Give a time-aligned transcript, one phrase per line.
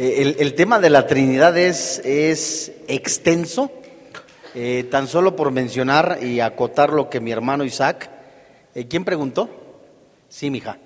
[0.00, 2.00] Eh, el, tema de la Trinidad es,
[2.86, 3.72] extenso,
[4.54, 8.08] eh, tan solo por mencionar y acotar lo que mi hermano Isaac,
[8.76, 9.50] eh, ¿quién preguntó?
[10.28, 10.78] Sí, mija.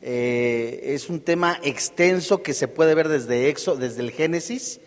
[0.00, 4.80] Es un tema extenso que se puede ver desde, Exo, desde el Génesis,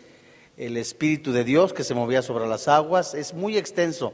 [0.57, 4.13] el Espíritu de Dios que se movía sobre las aguas, es muy extenso.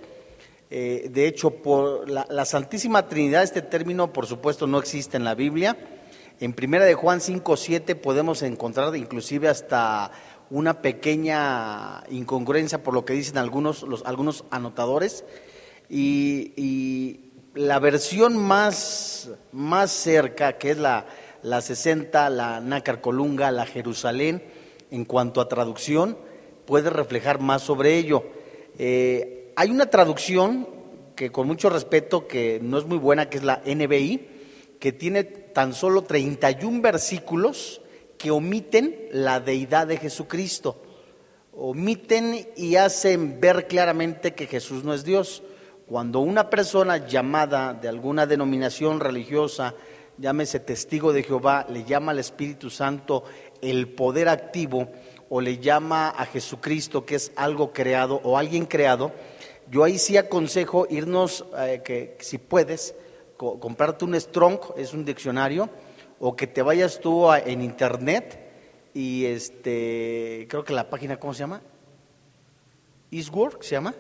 [0.70, 5.77] De hecho, por la Santísima Trinidad, este término por supuesto no existe en la Biblia.
[6.40, 10.12] En primera de Juan 5, 7 podemos encontrar inclusive hasta
[10.50, 15.26] una pequeña incongruencia por lo que dicen algunos, los, algunos anotadores.
[15.90, 21.05] Y, la versión más, más cerca, que es la,
[21.44, 24.44] la 60, la Nácar Colunga, la Jerusalén,
[24.90, 26.18] en cuanto a traducción,
[26.66, 28.24] puede reflejar más sobre ello.
[28.80, 30.68] Eh, hay una traducción
[31.16, 34.27] que con mucho respeto, que no es muy buena, que es la NBI,
[34.80, 37.81] que tiene tan solo 31 versículos
[38.17, 40.81] que omiten la deidad de Jesucristo.
[41.55, 45.43] Omiten y hacen ver claramente que Jesús no es Dios.
[45.85, 49.76] Cuando una persona llamada de alguna denominación religiosa,
[50.18, 53.23] llámese testigo de Jehová, le llama al Espíritu Santo
[53.62, 54.90] el poder activo
[55.29, 59.12] o le llama a Jesucristo que es algo creado o alguien creado,
[59.70, 62.95] yo ahí sí aconsejo irnos, eh, que si puedes,
[63.37, 65.69] co comprarte un Strong, es un diccionario,
[66.19, 68.39] o que te vayas tú a, en internet
[68.94, 71.61] y este, creo que la página, ¿cómo se llama?
[73.11, 73.95] Eastwork se llama.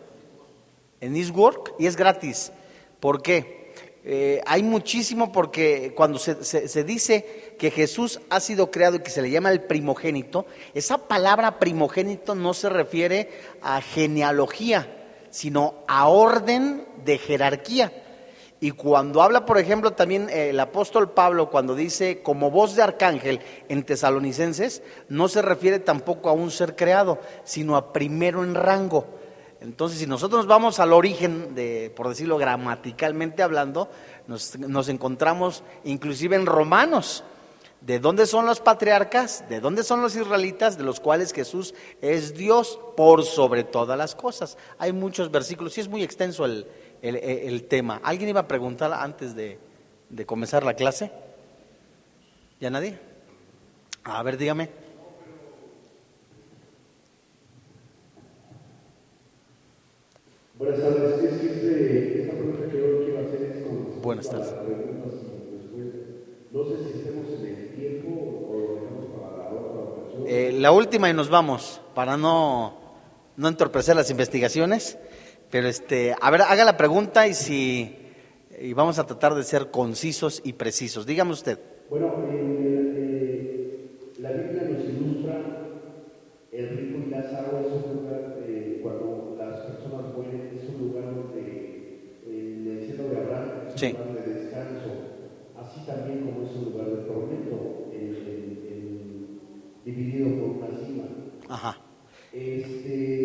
[1.01, 2.51] En Eastwork y es gratis.
[2.99, 3.63] ¿Por qué?
[4.05, 9.09] Eh, hay muchísimo porque cuando se, se, dice que Jesús ha sido creado y que
[9.09, 13.29] se le llama el primogénito, esa palabra primogénito no se refiere
[13.61, 18.02] a genealogía, sino a orden de jerarquía.
[18.63, 22.81] Y cuando habla, por ejemplo, también eh, el apóstol Pablo, cuando dice como voz de
[22.81, 28.55] arcángel en tesalonicenses, no se refiere tampoco a un ser creado, sino a primero en
[28.55, 29.05] rango.
[29.59, 33.89] Entonces, si nosotros nos vamos al origen, de, por decirlo gramaticalmente hablando,
[34.27, 37.25] nos, encontramos inclusive en Romanos.
[37.81, 39.43] ¿De dónde son los patriarcas?
[39.49, 40.77] ¿De dónde son los israelitas?
[40.77, 44.57] De los cuales Jesús es Dios por sobre todas las cosas.
[44.77, 46.65] Hay muchos versículos y es muy extenso el,
[47.03, 47.99] el, el tema.
[48.01, 49.59] ¿Alguien iba a preguntar antes de,
[50.09, 51.11] de, comenzar la clase?
[52.61, 52.97] ¿Ya nadie?
[54.05, 54.69] A ver, dígame.
[60.57, 61.23] Buenas tardes.
[61.23, 64.47] Es que este, esta pregunta que yo quiero hacer es con Buenas tardes.
[64.47, 66.01] para preguntas y respuestas.
[66.51, 68.09] No sé si estemos en el tiempo
[68.47, 70.23] o lo dejamos para la otra ocasión.
[70.27, 72.77] Eh, la última y nos vamos, para no,
[73.35, 74.97] no entorpecer las investigaciones.
[75.53, 77.95] Pero este, a ver, haga la pregunta y si
[78.59, 81.05] y vamos a tratar de ser concisos y precisos.
[81.05, 81.59] Dígame usted.
[81.91, 85.37] Bueno, eh, eh, la Biblia nos ilustra
[86.51, 91.05] el rico y Lázaro es un lugar, eh, cuando las personas mueren, es un lugar
[91.13, 91.41] donde
[92.25, 93.93] en el cielo de Abraham es un Sí.
[93.93, 94.89] lugar de descanso,
[95.61, 97.55] así también como es un lugar de tormento,
[97.93, 101.05] en- en- en- dividido por una cima.
[101.47, 101.77] Ajá.
[102.33, 103.22] Este,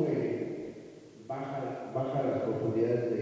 [0.00, 0.74] Muere,
[1.26, 3.18] baja, baja las profundidades de,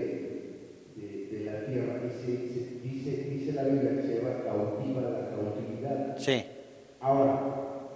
[0.97, 5.01] de- de la tierra y se, se- dice, dice la Biblia que se llama cautiva
[5.03, 6.17] la cautividad.
[6.19, 6.43] Sí.
[7.01, 7.41] Ahora,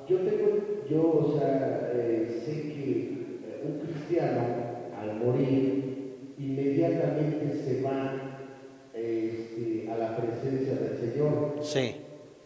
[0.08, 0.48] yo tengo,
[0.88, 2.90] yo, o sea, eh, sé que
[3.44, 4.40] eh, un cristiano
[4.96, 8.46] al morir inmediatamente se va
[8.94, 11.96] este, a la presencia del Señor Sí.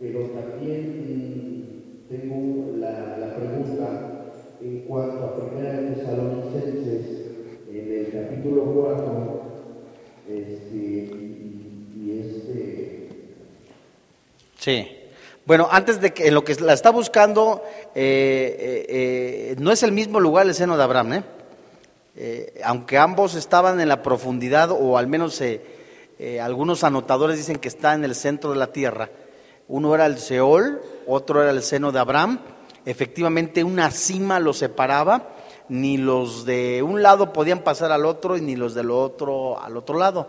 [0.01, 4.12] pero también tengo la, la pregunta
[4.63, 7.07] en cuanto a Primera de Tesalonicenses,
[7.69, 9.43] en el capítulo 4,
[10.29, 10.77] este,
[11.97, 13.09] y, este,
[14.59, 14.89] Sí.
[15.45, 17.65] Bueno, antes de que en lo que la está buscando,
[17.97, 21.25] eh, eh, eh, no es el mismo lugar el seno de Abraham,
[22.63, 25.43] aunque ambos estaban en la profundidad, o al menos
[26.41, 29.11] algunos anotadores dicen que está en el centro de la tierra.
[29.67, 32.39] Uno era el Seol, otro era el seno de Abraham.
[32.85, 35.29] Efectivamente, una cima los separaba,
[35.69, 39.77] ni los de un lado podían pasar al otro, y ni los del otro al
[39.77, 40.29] otro lado.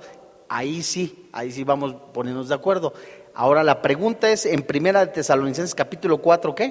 [0.50, 2.94] Ahí sí, ahí sí vamos ponernos de acuerdo.
[3.34, 6.66] Ahora la pregunta es, en Primera de Tesalonicenses capítulo 4, ¿qué?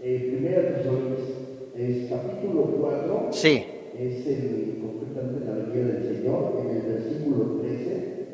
[0.00, 1.36] eh, Primera de Tesalonicenses,
[1.74, 3.64] es capítulo 4, Sí,
[3.98, 8.26] es el, concretamente la venida del Señor, en el versículo 13,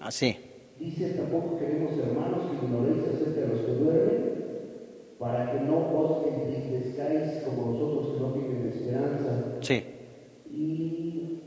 [0.00, 0.36] así.
[0.78, 4.44] dice, tampoco queremos hermanos que ignoréis acerca de los que duermen,
[5.22, 9.30] para que no os entristezcáis como nosotros que no tienen esperanza.
[9.60, 9.84] Sí,
[10.50, 11.38] Y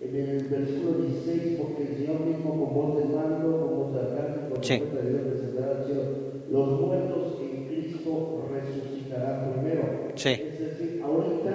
[0.00, 4.00] en el versículo 16, porque el Señor mismo con voz de mando, con voz de
[4.00, 4.78] arcángel, con Sí.
[4.78, 6.08] de Dios descenderá del oración,
[6.52, 9.82] los muertos en Cristo resucitarán primero.
[10.14, 10.28] Sí.
[10.30, 11.50] Es decir, ahorita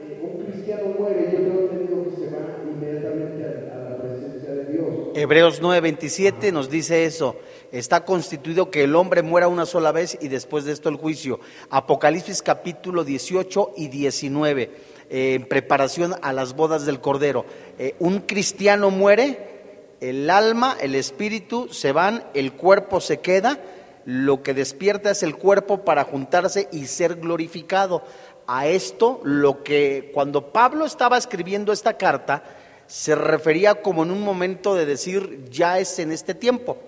[0.00, 4.54] eh, un cristiano muere, yo tengo entendido que se va inmediatamente a, a la presencia
[4.54, 4.94] de Dios.
[5.14, 7.36] Hebreos 9:27 nos dice eso.
[7.70, 11.40] Está constituido que el hombre muera una sola vez y después de esto el juicio.
[11.68, 14.70] Apocalipsis capítulo 18 y 19,
[15.10, 17.44] eh, en preparación a las bodas del Cordero.
[17.78, 23.58] Eh, un cristiano muere, el alma, el espíritu se van, el cuerpo se queda,
[24.06, 28.02] lo que despierta es el cuerpo para juntarse y ser glorificado.
[28.46, 32.42] A esto lo que cuando Pablo estaba escribiendo esta carta,
[32.86, 36.78] se refería como en un momento de decir, ya es en este tiempo,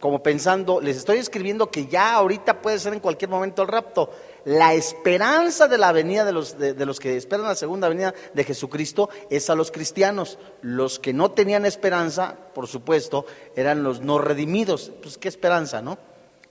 [0.00, 4.10] como pensando, les estoy escribiendo que ya ahorita puede ser en cualquier momento el rapto.
[4.44, 8.14] La esperanza de la venida de los, de, de los que esperan la segunda venida
[8.32, 10.38] de Jesucristo es a los cristianos.
[10.62, 13.26] Los que no tenían esperanza, por supuesto,
[13.56, 14.92] eran los no redimidos.
[15.02, 15.98] Pues qué esperanza, ¿no?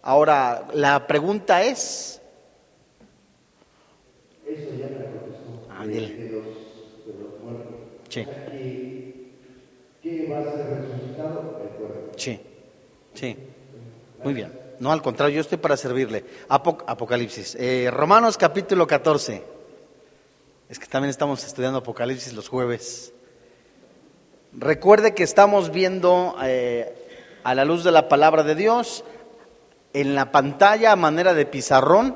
[0.01, 2.21] Ahora, la pregunta es,
[4.47, 5.05] Eso ya me.
[5.69, 6.31] Ah, dile.
[8.09, 8.25] Sí.
[10.07, 11.59] O sea, que, ¿Qué va a ser resucitado?
[11.61, 12.11] El cuerpo.
[12.17, 12.39] sí,
[13.13, 13.37] sí,
[14.23, 14.51] muy bien.
[14.79, 16.23] No, al contrario, yo estoy para servirle.
[16.49, 19.41] Apoc- Apocalipsis, Eh, Romanos capítulo 14.
[20.69, 23.11] Es que también estamos estudiando Apocalipsis los jueves.
[24.53, 26.93] Recuerde que estamos viendo eh,
[27.43, 29.03] a la luz de la palabra de Dios
[29.93, 32.15] en la pantalla a manera de pizarrón.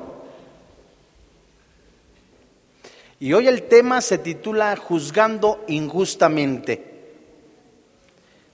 [3.18, 6.91] Y hoy el tema se titula Juzgando injustamente.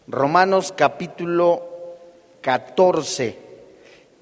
[0.09, 1.69] Romanos capítulo
[2.41, 3.39] 14.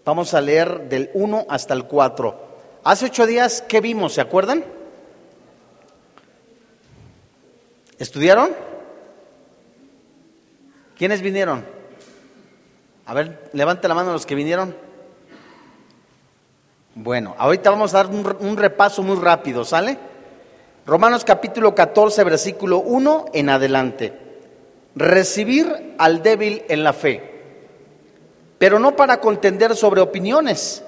[0.04, 2.46] Vamos a leer del 1 hasta el 4.
[2.82, 4.14] Hace ocho días, ¿qué vimos?
[4.14, 4.64] ¿Se acuerdan?
[8.00, 8.50] ¿Estudiaron?
[10.96, 11.64] ¿Quiénes vinieron?
[13.06, 14.74] A ver, levante la mano los que vinieron.
[16.96, 19.96] Bueno, ahorita vamos a dar un, un repaso muy rápido, ¿sale?
[20.84, 24.25] Romanos capítulo 14, versículo 1 en adelante.
[24.96, 27.36] Recibir al débil en la fe
[28.58, 30.82] pero no para contender sobre opiniones,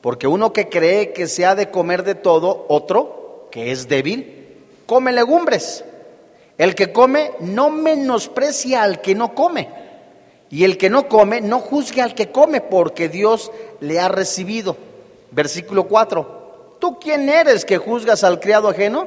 [0.00, 4.64] porque uno que cree que se ha de comer de todo, otro, que es débil,
[4.86, 5.84] come legumbres.
[6.56, 9.68] El que come no menosprecia al que no come,
[10.50, 14.76] y el que no come no juzgue al que come, porque Dios le ha recibido.
[15.30, 16.76] Versículo 4.
[16.80, 19.06] ¿Tú quién eres que juzgas al criado ajeno?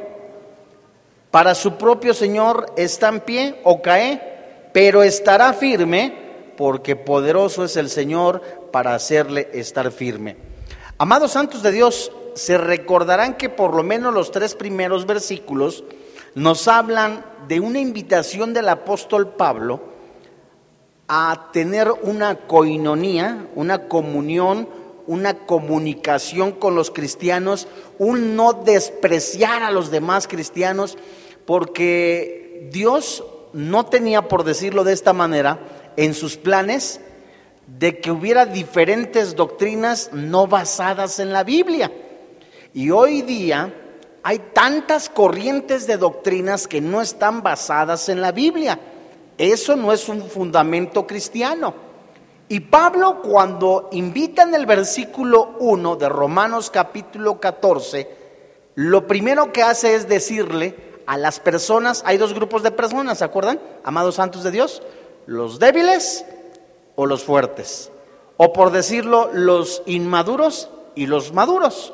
[1.31, 4.32] Para su propio Señor está en pie o cae,
[4.73, 6.13] pero estará firme
[6.57, 8.41] porque poderoso es el Señor
[8.71, 10.35] para hacerle estar firme.
[10.97, 15.83] Amados santos de Dios, se recordarán que por lo menos los tres primeros versículos
[16.35, 19.81] nos hablan de una invitación del apóstol Pablo
[21.07, 24.67] a tener una coinonía, una comunión,
[25.05, 27.67] una comunicación con los cristianos,
[27.99, 30.97] un no despreciar a los demás cristianos,
[31.45, 33.23] porque Dios
[33.53, 35.59] no tenía, por decirlo de esta manera,
[35.95, 36.99] en sus planes
[37.67, 41.91] de que hubiera diferentes doctrinas no basadas en la Biblia.
[42.73, 43.73] Y hoy día
[44.23, 48.79] hay tantas corrientes de doctrinas que no están basadas en la Biblia.
[49.37, 51.73] Eso no es un fundamento cristiano.
[52.49, 58.09] Y Pablo cuando invita en el versículo 1 de Romanos capítulo 14,
[58.75, 63.23] lo primero que hace es decirle a las personas, hay dos grupos de personas, ¿se
[63.23, 63.59] acuerdan?
[63.83, 64.81] Amados santos de Dios,
[65.25, 66.25] los débiles
[66.95, 67.91] o los fuertes.
[68.37, 71.93] O por decirlo, los inmaduros y los maduros.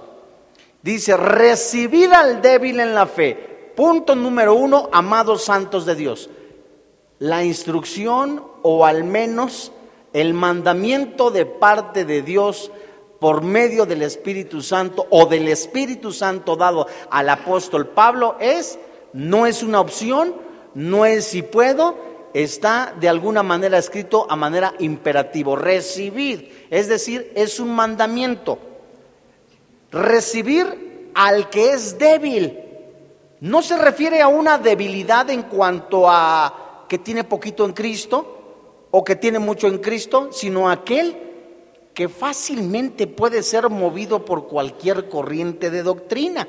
[0.82, 3.74] Dice, recibir al débil en la fe.
[3.75, 6.30] Punto número uno, amados santos de Dios.
[7.20, 9.72] La instrucción o al menos
[10.13, 12.72] el mandamiento de parte de Dios
[13.20, 18.80] por medio del Espíritu Santo o del Espíritu Santo dado al apóstol Pablo es,
[19.13, 20.36] no es una opción,
[20.74, 21.96] no es si puedo,
[22.34, 28.60] está de alguna manera escrito a manera imperativo, recibir, es decir, es un mandamiento.
[29.92, 32.60] Recibir al que es débil.
[33.42, 39.04] No se refiere a una debilidad en cuanto a que tiene poquito en Cristo o
[39.04, 41.16] que tiene mucho en Cristo, sino aquel
[41.94, 46.48] que fácilmente puede ser movido por cualquier corriente de doctrina.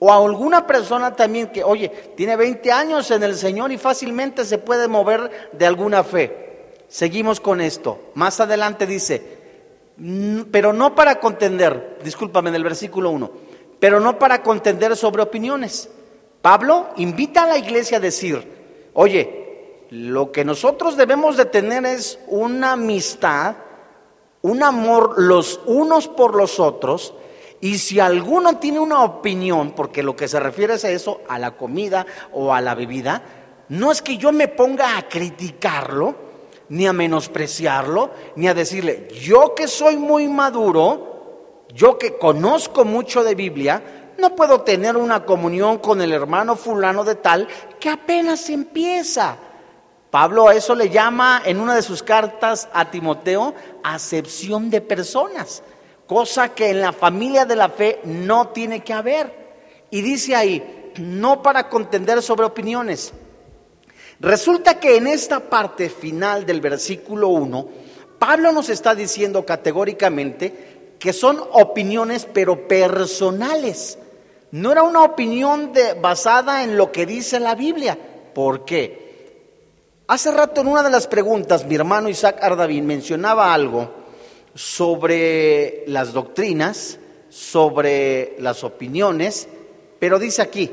[0.00, 4.44] O a alguna persona también que, oye, tiene 20 años en el Señor y fácilmente
[4.44, 6.74] se puede mover de alguna fe.
[6.88, 8.10] Seguimos con esto.
[8.14, 9.22] Más adelante dice,
[9.98, 13.30] "Mm, pero no para contender, discúlpame en el versículo 1,
[13.78, 15.88] pero no para contender sobre opiniones.
[16.42, 18.42] Pablo invita a la iglesia a decir,
[18.94, 23.54] oye, lo que nosotros debemos de tener es una amistad
[24.42, 27.14] un amor los unos por los otros,
[27.60, 31.38] y si alguno tiene una opinión, porque lo que se refiere es a eso, a
[31.38, 33.22] la comida o a la bebida,
[33.68, 36.14] no es que yo me ponga a criticarlo,
[36.70, 43.22] ni a menospreciarlo, ni a decirle, yo que soy muy maduro, yo que conozco mucho
[43.22, 47.46] de Biblia, no puedo tener una comunión con el hermano fulano de tal
[47.78, 49.36] que apenas empieza.
[50.10, 55.62] Pablo a eso le llama en una de sus cartas a Timoteo acepción de personas
[56.10, 59.32] cosa que en la familia de la fe no tiene que haber.
[59.92, 63.12] Y dice ahí, no para contender sobre opiniones.
[64.18, 67.68] Resulta que en esta parte final del versículo 1,
[68.18, 73.96] Pablo nos está diciendo categóricamente que son opiniones pero personales.
[74.50, 77.96] No era una opinión basada en lo que dice la Biblia.
[78.34, 80.02] ¿Por qué?
[80.08, 83.99] Hace rato en una de las preguntas mi hermano Isaac Ardavín mencionaba algo
[84.54, 89.48] sobre las doctrinas, sobre las opiniones,
[89.98, 90.70] pero dice aquí,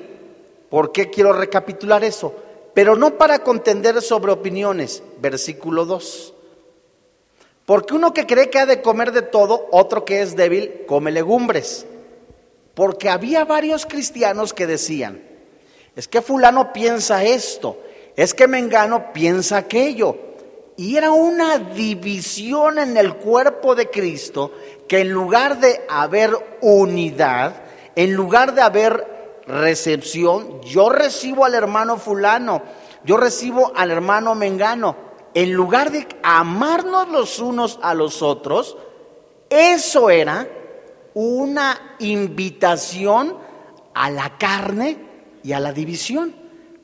[0.70, 2.34] ¿por qué quiero recapitular eso?
[2.74, 6.34] Pero no para contender sobre opiniones, versículo 2.
[7.66, 11.12] Porque uno que cree que ha de comer de todo, otro que es débil, come
[11.12, 11.86] legumbres.
[12.74, 15.22] Porque había varios cristianos que decían,
[15.96, 17.82] es que fulano piensa esto,
[18.16, 20.16] es que Mengano piensa aquello.
[20.78, 24.52] Y era una división en el cuerpo de Cristo
[24.88, 27.64] que en lugar de haber unidad,
[27.96, 32.62] en lugar de haber recepción, yo recibo al hermano fulano,
[33.04, 34.96] yo recibo al hermano mengano,
[35.34, 38.78] en lugar de amarnos los unos a los otros,
[39.50, 40.48] eso era
[41.16, 43.36] una invitación
[43.96, 45.00] a la carne
[45.44, 46.36] y a la división,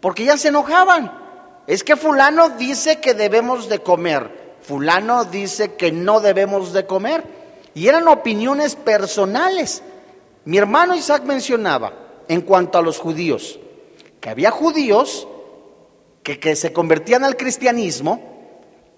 [0.01, 1.22] porque ya se enojaban.
[1.67, 7.23] Es que fulano dice que debemos de comer, fulano dice que no debemos de comer.
[7.73, 9.81] Y eran opiniones personales.
[10.45, 11.93] Mi hermano Isaac mencionaba,
[12.27, 13.59] en cuanto a los judíos,
[14.19, 15.27] que había judíos
[16.21, 18.21] que, se convertían al cristianismo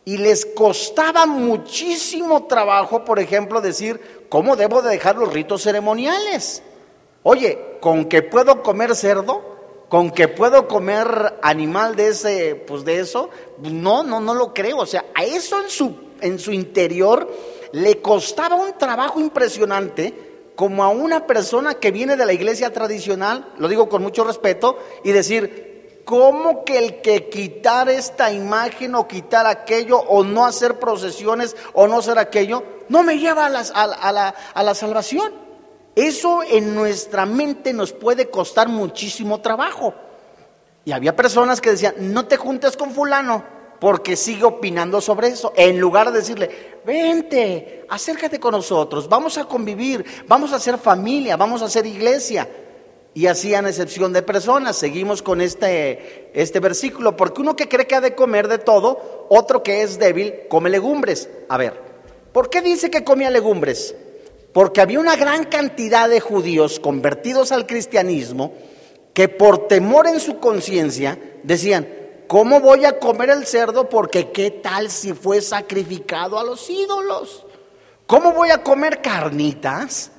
[0.05, 6.61] y les costaba muchísimo trabajo, por ejemplo, decir, ¿cómo debo de dejar los ritos ceremoniales?
[7.23, 9.54] Oye, ¿con que puedo comer cerdo?
[9.89, 14.77] Con que puedo comer animal de ese, pues de eso, no, no, no lo creo.
[14.79, 17.29] O sea, a eso en su, en su interior
[17.71, 23.53] le costaba un trabajo impresionante, como a una persona que viene de la iglesia tradicional,
[23.57, 29.07] lo digo con mucho respeto, y decir, ¿cómo que el que quitar esta imagen o
[29.07, 33.59] quitar aquello o no hacer procesiones o no hacer aquello, no me lleva a la,
[33.59, 35.44] a la, a la salvación?
[35.95, 39.93] Eso en nuestra mente nos puede costar muchísimo trabajo.
[40.83, 43.43] Y había personas que decían, no te juntes con fulano
[43.79, 45.53] porque sigue opinando sobre eso.
[45.55, 51.37] En lugar de decirle, vente, acércate con nosotros, vamos a convivir, vamos a hacer familia,
[51.37, 52.47] vamos a hacer iglesia.
[53.13, 54.75] Y hacían excepción de personas.
[54.75, 59.27] Seguimos con este, este versículo, porque uno que cree que ha de comer de todo,
[59.29, 61.29] otro que es débil, come legumbres.
[61.47, 61.79] A ver,
[62.33, 63.95] ¿por qué dice que comía legumbres?
[64.55, 68.53] Porque había una gran cantidad de judíos convertidos al cristianismo
[69.13, 71.85] que por temor en su conciencia decían,
[72.27, 73.89] ¿cómo voy a comer el cerdo?
[73.89, 77.45] Porque qué tal si fue sacrificado a los ídolos.
[78.07, 80.09] ¿Cómo voy a comer carnitas?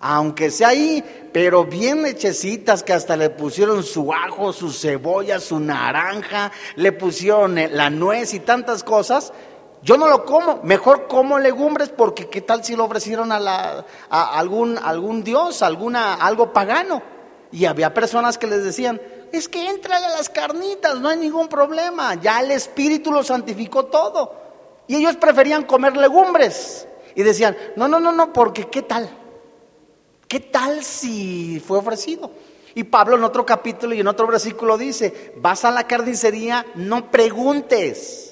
[0.00, 5.60] Aunque sea ahí, pero bien hechecitas que hasta le pusieron su ajo, su cebolla, su
[5.60, 9.32] naranja, le pusieron la nuez y tantas cosas.
[9.86, 13.86] Yo no lo como, mejor como legumbres porque qué tal si lo ofrecieron a, la,
[14.10, 17.00] algún, algún dios, alguna, algo pagano.
[17.52, 19.00] Y había personas que les decían,
[19.30, 23.84] es que entrale a las carnitas, no hay ningún problema, ya el Espíritu lo santificó
[23.84, 24.34] todo.
[24.88, 26.88] Y ellos preferían comer legumbres.
[27.14, 29.08] Y decían, no, no, no, no, porque qué tal,
[30.26, 32.32] qué tal si fue ofrecido.
[32.74, 37.08] Y Pablo en otro capítulo y en otro versículo dice, vas a la carnicería, no
[37.08, 38.25] preguntes.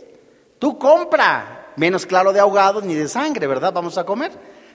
[0.65, 3.71] Tú compra, menos claro de ahogado ni de sangre, ¿verdad?
[3.71, 4.33] Vamos a comer.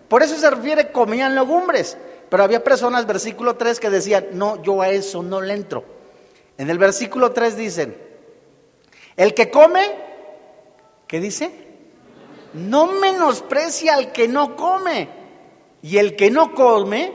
[0.07, 1.97] Por eso se refiere, comían legumbres.
[2.29, 5.83] Pero había personas, versículo 3, que decían, no, yo a eso no le entro.
[6.59, 7.97] En el versículo 3 dicen,
[9.17, 9.81] el que come,
[11.07, 11.49] ¿qué dice?
[12.53, 15.09] No menosprecia al que no come.
[15.81, 17.11] Y el que no come,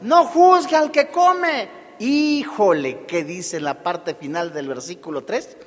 [0.00, 1.68] no juzga al que come.
[2.00, 5.58] Híjole, ¿qué dice la parte final del versículo 3?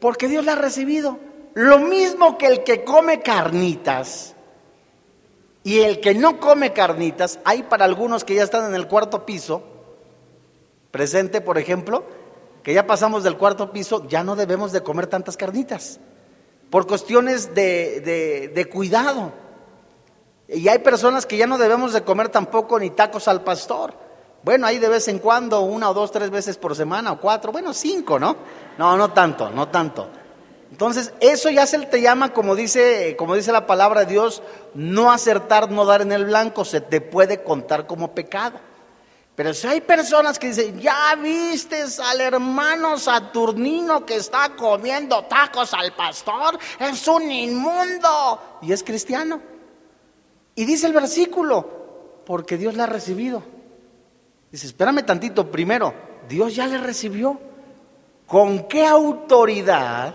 [0.00, 1.18] Porque Dios la ha recibido.
[1.54, 4.34] Lo mismo que el que come carnitas
[5.62, 9.26] y el que no come carnitas, hay para algunos que ya están en el cuarto
[9.26, 9.62] piso,
[10.90, 12.04] presente por ejemplo,
[12.62, 16.00] que ya pasamos del cuarto piso, ya no debemos de comer tantas carnitas.
[16.70, 19.32] por cuestiones de, de, cuidado.
[20.46, 23.94] Y hay personas que ya no debemos de comer tampoco ni tacos al pastor.
[24.44, 27.50] Bueno, ahí de vez en cuando, una o dos, tres veces por semana, o cuatro,
[27.50, 28.36] bueno, cinco, ¿no?
[28.80, 30.08] No, no tanto, no tanto.
[30.70, 35.12] Entonces, eso ya se te llama, como dice, como dice la palabra de Dios, no
[35.12, 38.58] acertar, no dar en el blanco, se te puede contar como pecado.
[39.34, 45.74] Pero si hay personas que dicen, ya viste al hermano Saturnino que está comiendo tacos
[45.74, 48.58] al pastor, es un inmundo.
[48.62, 49.42] Y es cristiano.
[50.54, 53.42] Y dice el versículo, porque Dios la ha recibido.
[54.50, 55.92] Dice, espérame tantito, primero,
[56.26, 57.49] Dios ya le recibió.
[58.30, 60.14] ¿Con qué autoridad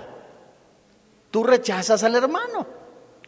[1.31, 2.65] tú rechazas al hermano?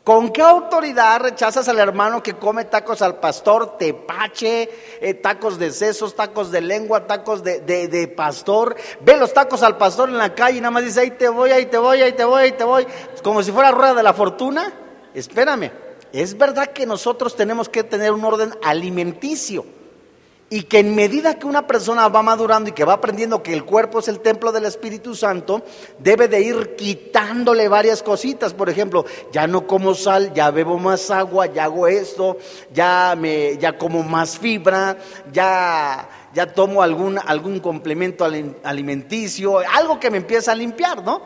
[0.01, 4.69] ¿Con qué autoridad rechazas al hermano que come tacos al pastor, tepache,
[5.01, 8.77] eh, tacos de sesos, tacos de lengua, tacos de, de, de, pastor?
[9.01, 11.51] Ve los tacos al pastor en la calle y nada más dice, ahí te voy,
[11.51, 12.87] ahí te voy, ahí te voy, ahí te voy,
[13.21, 14.71] como si fuera rueda de la fortuna.
[15.13, 15.69] Espérame,
[16.13, 19.65] es verdad que nosotros tenemos que tener un orden alimenticio
[20.49, 23.65] y que en medida que una persona va madurando y que va aprendiendo que el
[23.65, 25.61] cuerpo es el templo del Espíritu Santo,
[25.99, 28.53] debe de ir quitándole varias cositas.
[28.53, 32.37] Por ejemplo, ya no como sal, ya bebo más agua, ya hago esto,
[32.73, 34.97] ya me, ya como más fibra,
[35.33, 38.25] ya, ya tomo algún, algún complemento
[38.63, 41.21] alimenticio, algo que me empieza a limpiar, ¿no?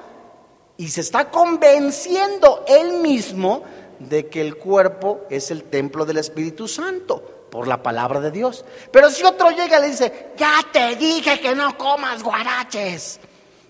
[0.77, 3.61] Y se está convenciendo él mismo
[3.99, 8.65] de que el cuerpo es el templo del Espíritu Santo por la palabra de Dios.
[8.91, 13.19] Pero si otro llega y le dice, ya te dije que no comas guaraches,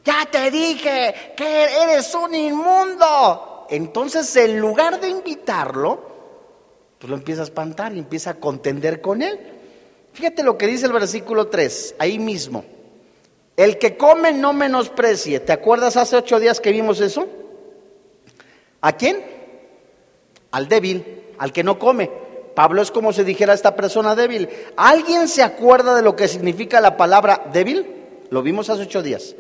[0.06, 3.66] ya te dije que eres un inmundo.
[3.70, 6.00] Entonces, en lugar de invitarlo,
[7.00, 9.40] pues lo empieza a espantar y empieza a contender con él.
[10.14, 12.64] Fíjate lo que dice el versículo 3, ahí mismo.
[13.58, 15.40] El que come no menosprecie.
[15.40, 17.28] ¿Te acuerdas hace ocho días que vimos eso?
[18.82, 19.24] ¿A quién?
[20.52, 22.21] Al débil, al que no come.
[22.56, 24.50] Pablo es como si dijera a esta persona débil.
[24.76, 27.86] ¿Alguien se acuerda de lo que significa la palabra débil?
[28.30, 29.36] Lo vimos hace ocho días.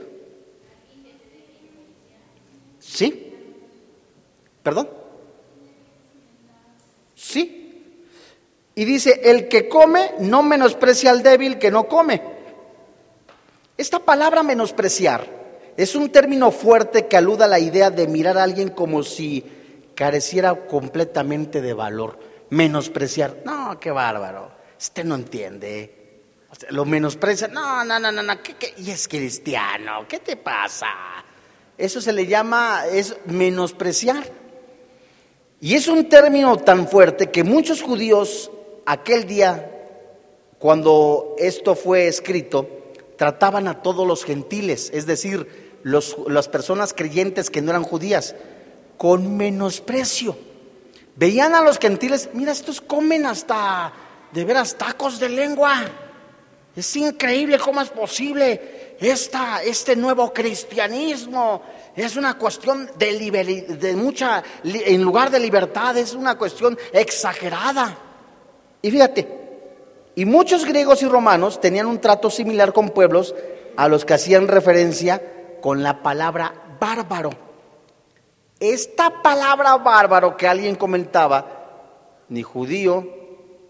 [2.79, 3.33] ¿Sí?
[4.63, 4.89] ¿Perdón?
[7.15, 7.85] Sí.
[8.75, 12.21] Y dice, el que come no menosprecia al débil que no come.
[13.77, 15.25] Esta palabra menospreciar
[15.77, 19.43] es un término fuerte que aluda a la idea de mirar a alguien como si
[19.95, 22.30] careciera completamente de valor.
[22.51, 25.97] Menospreciar, no, qué bárbaro, este no entiende.
[26.69, 28.33] Lo menosprecia, no, no, no, no, no,
[28.77, 30.87] y es cristiano, ¿qué te pasa?
[31.77, 34.23] Eso se le llama, es menospreciar.
[35.61, 38.51] Y es un término tan fuerte que muchos judíos
[38.85, 39.87] aquel día,
[40.59, 42.67] cuando esto fue escrito,
[43.17, 48.35] trataban a todos los gentiles, es decir, los, las personas creyentes que no eran judías,
[48.97, 50.50] con menosprecio.
[51.15, 53.91] Veían a los gentiles, mira, estos comen hasta
[54.31, 55.73] de veras tacos de lengua.
[56.75, 61.61] Es increíble cómo es posible esta, este nuevo cristianismo.
[61.95, 67.97] Es una cuestión de, de mucha, en lugar de libertad, es una cuestión exagerada.
[68.81, 69.41] Y fíjate,
[70.15, 73.35] y muchos griegos y romanos tenían un trato similar con pueblos
[73.75, 75.21] a los que hacían referencia
[75.61, 77.50] con la palabra bárbaro.
[78.61, 81.47] Esta palabra bárbaro que alguien comentaba,
[82.29, 83.07] ni judío,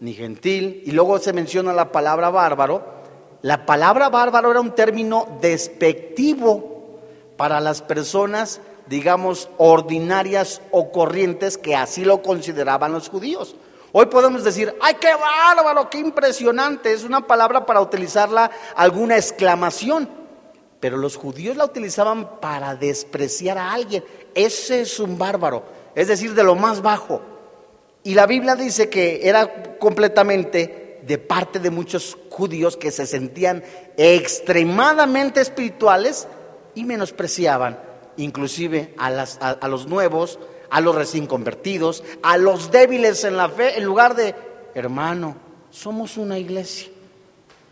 [0.01, 2.83] ni gentil, y luego se menciona la palabra bárbaro,
[3.41, 6.99] la palabra bárbaro era un término despectivo
[7.37, 13.55] para las personas, digamos, ordinarias o corrientes que así lo consideraban los judíos.
[13.93, 16.91] Hoy podemos decir, ¡ay, qué bárbaro, qué impresionante!
[16.91, 20.20] Es una palabra para utilizarla alguna exclamación.
[20.81, 24.03] Pero los judíos la utilizaban para despreciar a alguien.
[24.35, 25.63] Ese es un bárbaro,
[25.95, 27.21] es decir, de lo más bajo.
[28.03, 33.63] Y la Biblia dice que era completamente de parte de muchos judíos que se sentían
[33.95, 36.27] extremadamente espirituales
[36.75, 40.39] y menospreciaban inclusive a, las, a, los nuevos,
[40.69, 44.35] a los recién convertidos, a los débiles en la fe, en lugar de,
[44.73, 45.35] hermano,
[45.69, 46.89] somos una iglesia.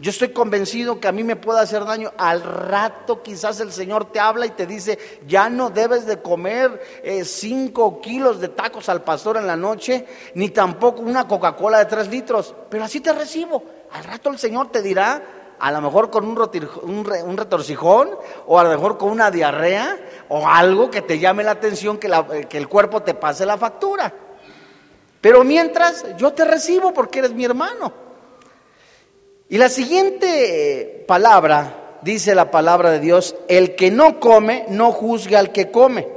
[0.01, 2.13] Yo estoy convencido que a mí me puede hacer daño.
[2.17, 6.81] Al rato quizás el Señor te habla y te dice, ya no debes de comer
[7.03, 11.85] eh, cinco kilos de tacos al pastor en la noche, ni tampoco una Coca-Cola de
[11.85, 12.55] tres litros.
[12.69, 13.61] Pero así te recibo.
[13.91, 15.21] Al rato el Señor te dirá,
[15.59, 16.37] a lo mejor con un,
[16.83, 18.11] un, un, retorcijón
[18.47, 22.07] o a lo mejor con una diarrea o algo que te llame la atención, que,
[22.07, 24.13] la, que el cuerpo te pase la factura.
[25.19, 28.08] Pero mientras yo te recibo porque eres mi hermano.
[29.49, 35.35] Y la siguiente palabra, dice la palabra de Dios, el que no come, no juzgue
[35.35, 36.07] al que come.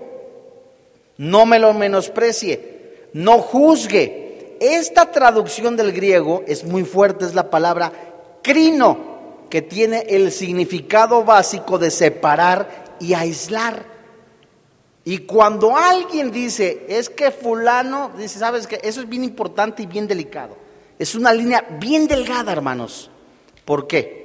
[1.17, 4.57] no me lo menosprecie, no juzgue.
[4.61, 7.93] Esta traducción del griego es muy fuerte, es la palabra
[8.43, 9.13] crino,
[9.49, 13.85] que tiene el significado básico de separar y aislar.
[15.05, 19.87] Y cuando alguien dice, es que fulano, dice, sabes que eso es bien importante y
[19.87, 20.57] bien delicado.
[20.99, 23.11] Es una línea bien delgada, hermanos.
[23.65, 24.23] ¿Por qué?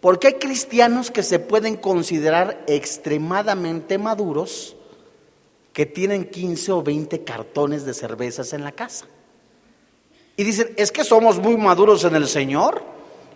[0.00, 4.76] Porque hay cristianos que se pueden considerar extremadamente maduros,
[5.72, 9.06] que tienen 15 o 20 cartones de cervezas en la casa.
[10.36, 12.82] Y dicen, es que somos muy maduros en el Señor.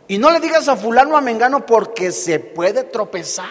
[0.09, 3.47] Y no le digas a fulano a Mengano porque se puede tropezar.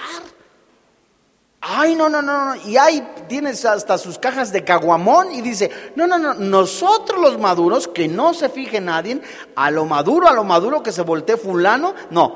[1.59, 6.05] Ay, no, no, no, y ahí tienes hasta sus cajas de caguamón y dice, no,
[6.05, 9.21] no, no, nosotros los maduros, que no se fije nadie,
[9.55, 12.35] a lo maduro, a lo maduro que se voltee fulano, no.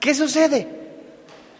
[0.00, 0.86] ¿Qué sucede?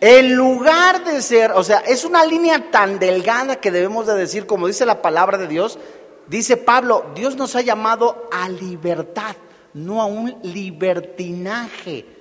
[0.00, 4.46] En lugar de ser, o sea, es una línea tan delgada que debemos de decir,
[4.46, 5.78] como dice la palabra de Dios,
[6.26, 9.36] dice Pablo, Dios nos ha llamado a libertad,
[9.74, 12.15] no a un libertinaje.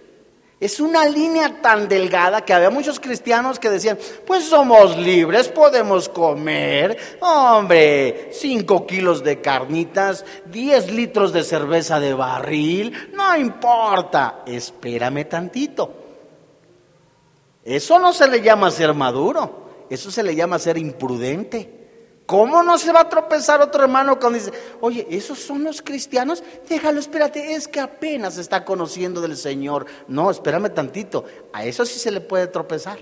[0.60, 6.08] Es una línea tan delgada que había muchos cristianos que decían, pues somos libres, podemos
[6.08, 15.28] comer, hombre, cinco kilos de carnitas, diez litros de cerveza de barril, no importa, espérame
[15.28, 15.92] tantito.
[17.66, 21.75] Eso no se le llama ser maduro, eso se le llama ser imprudente.
[22.26, 26.44] ¿Cómo no se va a tropezar otro hermano cuando dice, oye, esos son los cristianos?
[26.68, 29.86] Déjalo, espérate, es que apenas está conociendo del Señor.
[30.08, 32.98] No, espérame tantito, a eso sí se le puede tropezar.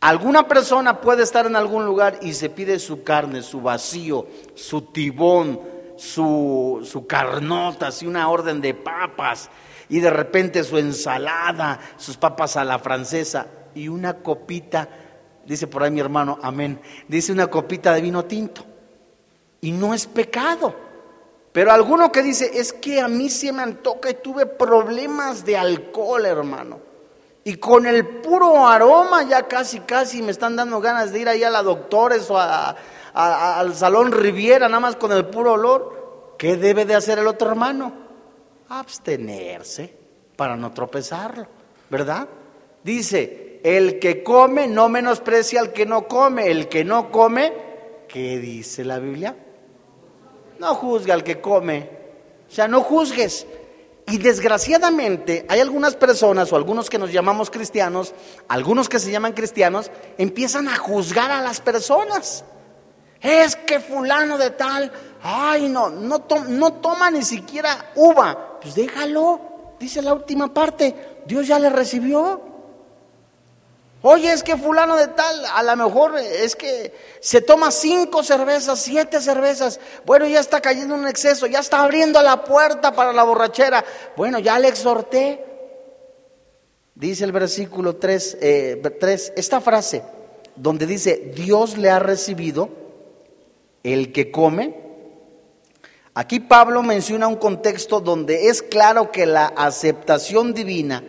[0.00, 4.82] Alguna persona puede estar en algún lugar y se pide su carne, su vacío, su
[4.82, 5.60] tibón,
[5.96, 9.50] su, su carnota, así una orden de papas,
[9.88, 14.88] y de repente su ensalada, sus papas a la francesa y una copita,
[15.50, 18.64] dice por ahí mi hermano, amén, dice una copita de vino tinto.
[19.60, 20.72] Y no es pecado.
[21.50, 25.56] Pero alguno que dice, es que a mí se me antoca y tuve problemas de
[25.56, 26.78] alcohol, hermano.
[27.42, 31.42] Y con el puro aroma ya casi, casi me están dando ganas de ir ahí
[31.42, 36.36] a la doctores o al salón Riviera, nada más con el puro olor.
[36.38, 37.92] ¿Qué debe de hacer el otro hermano?
[38.68, 39.98] Abstenerse
[40.36, 41.48] para no tropezarlo,
[41.90, 42.28] ¿verdad?
[42.84, 46.50] Dice, el que come no menosprecia al que no come.
[46.50, 47.52] El que no come,
[48.08, 49.36] ¿qué dice la Biblia?
[50.58, 51.88] No juzga al que come.
[52.48, 53.46] O sea, no juzgues.
[54.06, 58.12] Y desgraciadamente hay algunas personas o algunos que nos llamamos cristianos,
[58.48, 62.44] algunos que se llaman cristianos, empiezan a juzgar a las personas.
[63.20, 64.90] Es que fulano de tal,
[65.22, 68.58] ay no, no, no toma ni siquiera uva.
[68.60, 69.40] Pues déjalo,
[69.78, 72.49] dice la última parte, Dios ya le recibió.
[74.02, 78.78] Oye, es que fulano de tal, a lo mejor es que se toma cinco cervezas,
[78.78, 79.78] siete cervezas.
[80.06, 83.84] Bueno, ya está cayendo un exceso, ya está abriendo la puerta para la borrachera.
[84.16, 85.44] Bueno, ya le exhorté.
[86.94, 88.82] Dice el versículo 3, eh,
[89.36, 90.02] esta frase,
[90.56, 92.70] donde dice, Dios le ha recibido
[93.82, 94.80] el que come.
[96.14, 101.04] Aquí Pablo menciona un contexto donde es claro que la aceptación divina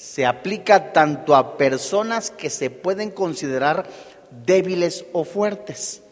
[0.00, 3.86] se aplica tanto a personas que se pueden considerar
[4.30, 6.02] débiles o fuertes.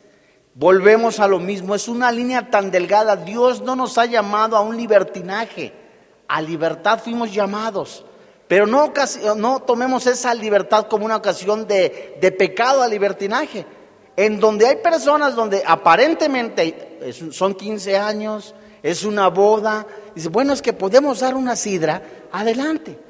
[0.55, 3.16] Volvemos a lo mismo, es una línea tan delgada.
[3.16, 5.72] Dios no nos ha llamado a un libertinaje,
[6.29, 8.05] a libertad fuimos llamados.
[8.46, 8.92] Pero no,
[9.61, 13.64] tomemos esa libertad como una ocasión de, de pecado a libertinaje.
[14.16, 20.61] En donde hay personas donde aparentemente son 15 años, es una boda, dice, bueno, es
[20.61, 23.08] que podemos dar una sidra, adelante.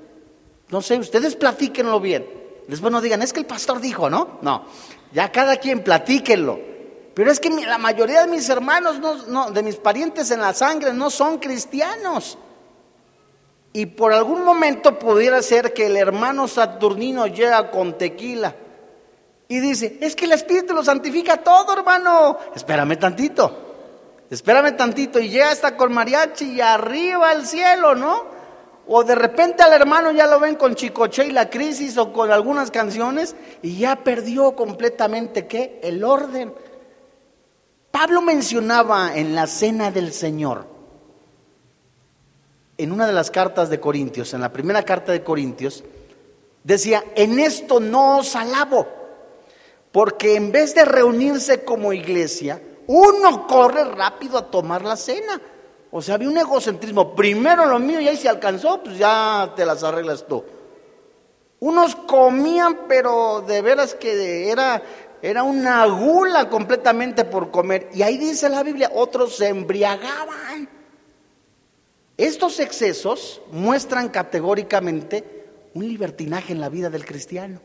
[0.70, 2.26] No sé, ustedes platíquenlo bien.
[2.66, 4.38] Después no digan, es que el pastor dijo, ¿no?
[4.42, 4.64] No,
[5.12, 6.60] ya cada quien platíquenlo.
[7.14, 10.92] Pero es que la mayoría de mis hermanos, no, de mis parientes en la sangre,
[10.92, 12.38] no son cristianos.
[13.72, 18.54] Y por algún momento pudiera ser que el hermano Saturnino llega con tequila
[19.48, 22.38] y dice, es que el Espíritu lo santifica todo, hermano.
[22.54, 25.18] Espérame tantito, espérame tantito.
[25.18, 28.37] Y llega hasta con mariachi y arriba al cielo, ¿no?
[28.88, 32.32] O de repente al hermano ya lo ven con Chicoche y la crisis o con
[32.32, 35.78] algunas canciones y ya perdió completamente qué?
[35.82, 36.54] El orden.
[37.90, 40.66] Pablo mencionaba en la cena del Señor,
[42.78, 45.84] en una de las cartas de Corintios, en la primera carta de Corintios,
[46.64, 48.86] decía, en esto no os alabo,
[49.92, 55.40] porque en vez de reunirse como iglesia, uno corre rápido a tomar la cena.
[55.90, 57.14] O sea, había un egocentrismo.
[57.14, 60.44] Primero lo mío y ahí se alcanzó, pues ya te las arreglas tú.
[61.60, 64.82] Unos comían, pero de veras que era
[65.20, 67.88] Era una gula completamente por comer.
[67.92, 70.68] Y ahí dice la Biblia, otros se embriagaban.
[72.16, 75.24] Estos excesos muestran categóricamente
[75.74, 77.60] un libertinaje en la vida del cristiano.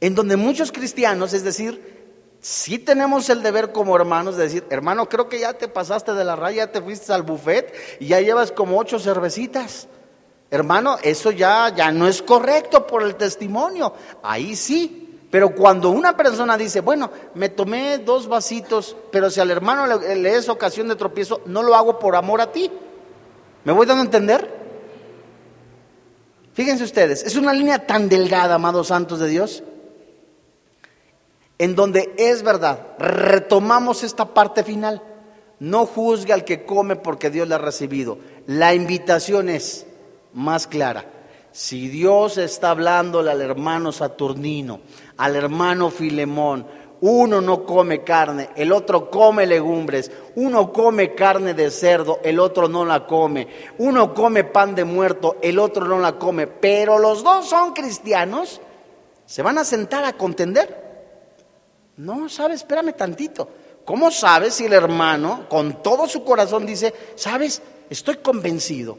[0.00, 2.01] En donde muchos cristianos, es decir,
[2.42, 6.24] sí tenemos el deber como hermanos de decir, hermano, creo que ya te pasaste de
[6.24, 9.88] la raya, ya te fuiste al buffet y ya llevas como ocho cervecitas.
[10.50, 13.94] Hermano, eso ya, ya no es correcto por el testimonio.
[14.22, 14.98] Ahí sí.
[15.30, 20.16] Pero cuando una persona dice, bueno, me tomé dos vasitos, pero si al hermano le,
[20.16, 22.70] le es ocasión de tropiezo, no lo hago por amor a ti.
[23.64, 24.62] ¿Me voy dando a entender?
[26.52, 29.62] Fíjense ustedes, es una línea tan delgada, amados santos de Dios,
[31.62, 35.00] en donde es verdad, retomamos esta parte final.
[35.60, 38.18] No juzgue al que come porque Dios le ha recibido.
[38.48, 39.86] La invitación es
[40.32, 41.04] más clara.
[41.52, 44.80] Si Dios está hablándole al hermano Saturnino,
[45.16, 46.66] al hermano Filemón,
[47.00, 52.66] uno no come carne, el otro come legumbres, uno come carne de cerdo, el otro
[52.66, 53.46] no la come,
[53.78, 58.60] uno come pan de muerto, el otro no la come, pero los dos son cristianos,
[59.26, 60.81] ¿se van a sentar a contender?
[61.96, 63.48] No, sabes, espérame tantito.
[63.84, 68.98] ¿Cómo sabes si el hermano con todo su corazón dice, sabes, estoy convencido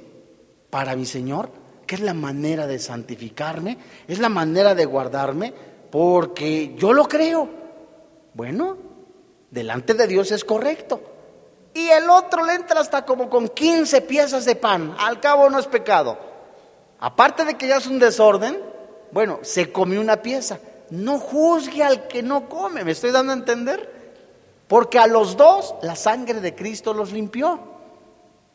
[0.69, 3.77] para mi Señor que es la manera de santificarme,
[4.07, 5.53] es la manera de guardarme,
[5.91, 7.49] porque yo lo creo?
[8.33, 8.77] Bueno,
[9.51, 11.01] delante de Dios es correcto.
[11.73, 15.59] Y el otro le entra hasta como con 15 piezas de pan, al cabo no
[15.59, 16.17] es pecado.
[16.99, 18.57] Aparte de que ya es un desorden,
[19.11, 20.59] bueno, se comió una pieza.
[20.89, 23.91] No juzgue al que no come, ¿me estoy dando a entender?
[24.67, 27.59] Porque a los dos la sangre de Cristo los limpió.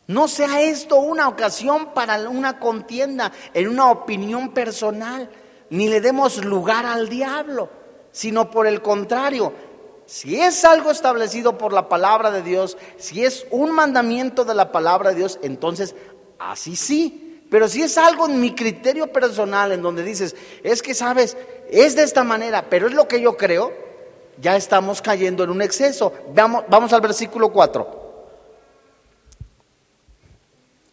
[0.06, 5.30] No sea esto una ocasión para una contienda en una opinión personal,
[5.70, 7.68] ni le demos lugar al diablo,
[8.10, 9.52] sino por el contrario,
[10.08, 14.72] si es algo establecido por la palabra de Dios, si es un mandamiento de la
[14.72, 15.94] palabra de Dios, entonces
[16.38, 17.42] así sí.
[17.50, 21.36] Pero si es algo en mi criterio personal, en donde dices, es que sabes,
[21.70, 23.72] es de esta manera, pero es lo que yo creo,
[24.40, 26.12] ya estamos cayendo en un exceso.
[26.34, 27.98] Vamos, vamos al versículo 4.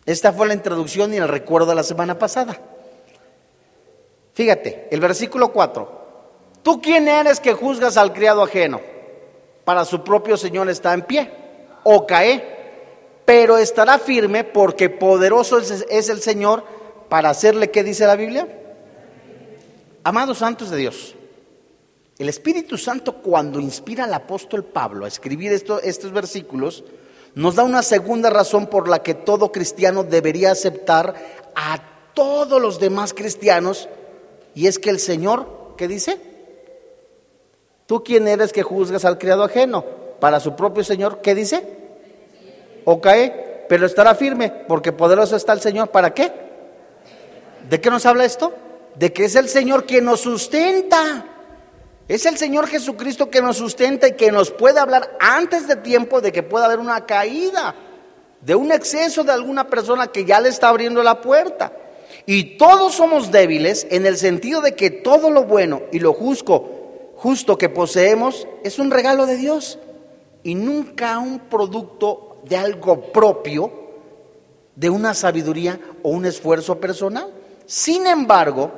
[0.06, 2.58] Esta fue la introducción y el recuerdo de la semana pasada.
[4.34, 6.06] Fíjate, el versículo 4.
[6.62, 8.82] ¿Tú quién eres que juzgas al criado ajeno?
[9.64, 11.32] Para su propio Señor está en pie
[11.84, 12.56] o cae
[13.26, 16.64] pero estará firme porque poderoso es el Señor
[17.10, 18.48] para hacerle, ¿qué dice la Biblia?
[20.08, 21.16] Amados santos de Dios,
[22.20, 26.84] el Espíritu Santo cuando inspira al apóstol Pablo a escribir estos versículos,
[27.34, 31.16] nos da una segunda razón por la que todo cristiano debería aceptar
[31.56, 31.82] a
[32.14, 33.90] todos los demás cristianos,
[34.54, 36.20] y es que el Señor, ¿qué dice?
[37.88, 39.84] ¿Tú quién eres que juzgas al criado ajeno?
[40.20, 41.80] Para su propio Señor, ¿qué dice?
[42.86, 45.90] o cae, pero estará firme, porque poderoso está el Señor.
[45.90, 46.32] ¿Para qué?
[47.68, 48.54] ¿De qué nos habla esto?
[48.96, 51.26] De que es el Señor quien nos sustenta.
[52.08, 56.22] Es el Señor Jesucristo que nos sustenta y que nos puede hablar antes de tiempo
[56.22, 57.74] de que pueda haber una caída,
[58.42, 61.74] de un exceso de alguna persona que ya le está abriendo la puerta.
[62.28, 67.12] Y todos somos débiles en el sentido de que todo lo bueno y lo justo,
[67.16, 69.80] justo que poseemos es un regalo de Dios
[70.44, 73.72] y nunca un producto de algo propio,
[74.76, 77.34] de una sabiduría o un esfuerzo personal.
[77.66, 78.72] Sin embargo,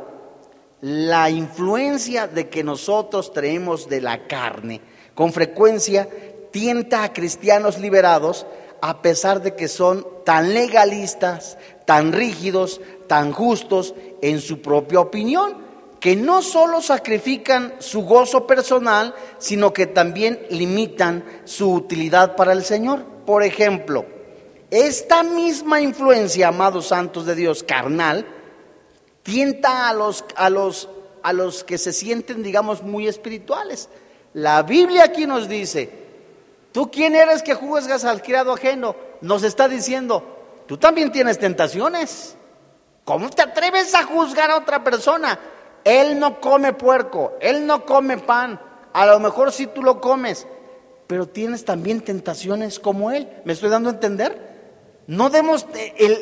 [0.82, 4.82] la influencia de que nosotros traemos de la carne
[5.16, 6.08] con frecuencia
[6.52, 8.46] tienta a cristianos liberados
[8.82, 15.58] a pesar de que son tan legalistas, tan rígidos, tan justos en su propia opinión,
[16.00, 22.64] que no solo sacrifican su gozo personal, sino que también limitan su utilidad para el
[22.64, 23.04] Señor.
[23.26, 24.06] Por ejemplo,
[24.70, 28.28] esta misma influencia, amados santos de Dios, carnal,
[29.28, 30.88] tienta a los, a los,
[31.22, 33.90] a los que se sienten, digamos, muy espirituales.
[34.34, 35.90] La Biblia aquí nos dice,
[36.72, 38.96] ¿tú quién eres que juzgas al criado ajeno?
[39.20, 42.38] Nos está diciendo, tú también tienes tentaciones.
[43.04, 45.38] ¿Cómo te atreves a juzgar a otra persona?
[45.84, 48.62] Él no come puerco, él no come pan.
[48.94, 50.48] A lo mejor si tú lo comes,
[51.06, 53.28] pero tienes también tentaciones como Él.
[53.44, 54.57] ¿Me estoy dando a entender?
[55.08, 55.66] No demos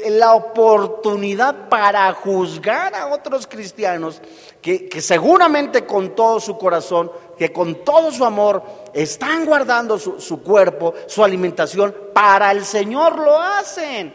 [0.07, 4.21] la oportunidad para juzgar a otros cristianos
[4.61, 10.43] que, seguramente con todo su corazón, que con todo su amor están guardando su, su
[10.43, 14.13] cuerpo, su alimentación, para el Señor lo hacen.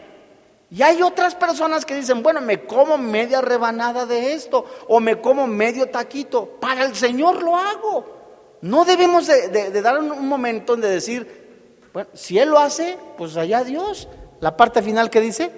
[0.71, 5.21] Y hay otras personas que dicen, bueno, me como media rebanada de esto o me
[5.21, 8.21] como medio taquito, para el Señor lo hago.
[8.61, 13.65] No debemos de, dar un, momento de decir, bueno, si Él lo hace, pues allá
[13.65, 14.07] Dios.
[14.41, 15.51] La parte final que dice,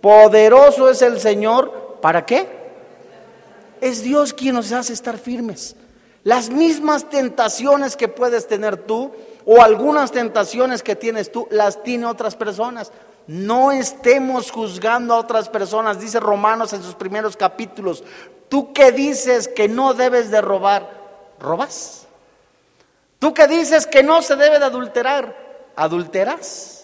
[0.00, 2.48] poderoso es el Señor, ¿para qué?
[3.80, 5.76] Es Dios quien nos hace estar firmes.
[6.22, 9.10] Las mismas tentaciones que puedes tener tú
[9.46, 12.92] o algunas tentaciones que tienes tú, las tiene otras personas.
[13.26, 18.04] No estemos juzgando a otras personas, dice Romanos en sus primeros capítulos.
[18.48, 20.90] Tú que dices que no debes de robar,
[21.38, 22.06] ¿robas?
[23.18, 25.36] Tú que dices que no se debe de adulterar,
[25.76, 26.79] ¿adulteras?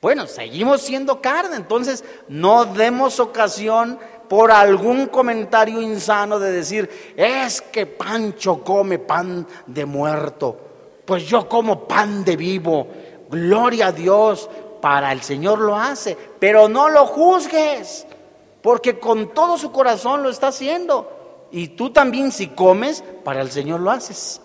[0.00, 3.98] Bueno, seguimos siendo carne, entonces no demos ocasión
[4.30, 10.56] por algún comentario insano de decir, es que Pancho come pan de muerto,
[11.04, 12.86] pues yo como pan de vivo,
[13.28, 14.48] gloria a Dios,
[14.80, 18.06] para el Señor lo hace, pero no lo juzgues,
[18.62, 21.48] porque con todo su corazón lo está haciendo.
[21.52, 24.40] Y tú también si comes, para el Señor lo haces.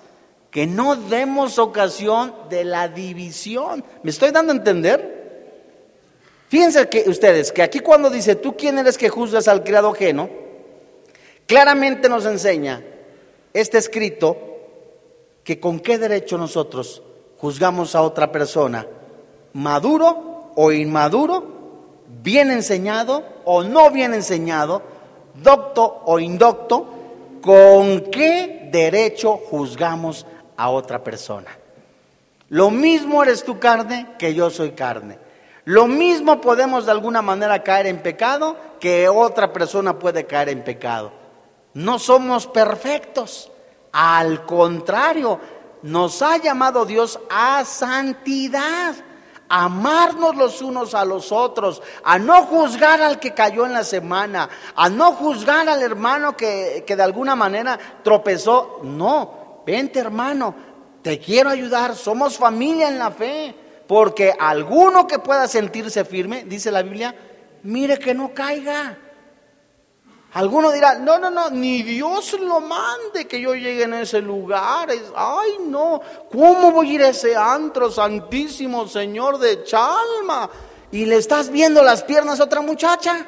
[0.49, 3.83] Que no demos ocasión de la división.
[4.03, 5.14] ¿Me estoy dando a entender?
[6.47, 10.29] Fíjense que ustedes, que aquí cuando dice, tú quién eres que juzgas al criado ajeno,
[11.47, 12.83] claramente nos enseña
[13.53, 14.37] este escrito
[15.43, 17.01] que con qué derecho nosotros
[17.37, 18.87] juzgamos a otra persona,
[19.53, 21.55] maduro o inmaduro,
[22.23, 24.81] bien enseñado o no bien enseñado,
[25.41, 26.87] docto o indocto,
[27.41, 30.25] con qué derecho juzgamos
[30.57, 31.57] a otra persona.
[32.49, 35.24] Lo mismo eres tú carne que yo soy carne.
[35.65, 40.63] Lo mismo podemos de alguna manera caer en pecado que otra persona puede caer en
[40.63, 41.11] pecado.
[41.73, 43.51] No somos perfectos.
[43.91, 45.39] Al contrario,
[45.81, 48.93] nos ha llamado Dios a santidad,
[49.49, 53.83] a amarnos los unos a los otros, a no juzgar al que cayó en la
[53.83, 58.81] semana, a no juzgar al hermano que, que de alguna manera tropezó.
[58.83, 60.53] No, vente hermano,
[61.01, 63.64] te quiero ayudar, somos familia en la fe.
[63.87, 67.15] Porque alguno que pueda sentirse firme, dice la Biblia,
[67.63, 68.97] mire que no caiga.
[70.33, 74.89] Alguno dirá, no, no, no, ni Dios lo mande que yo llegue en ese lugar.
[75.15, 80.49] Ay, no, ¿cómo voy a ir a ese antro santísimo Señor de Chalma?
[80.91, 83.25] Y le estás viendo las piernas a otra muchacha.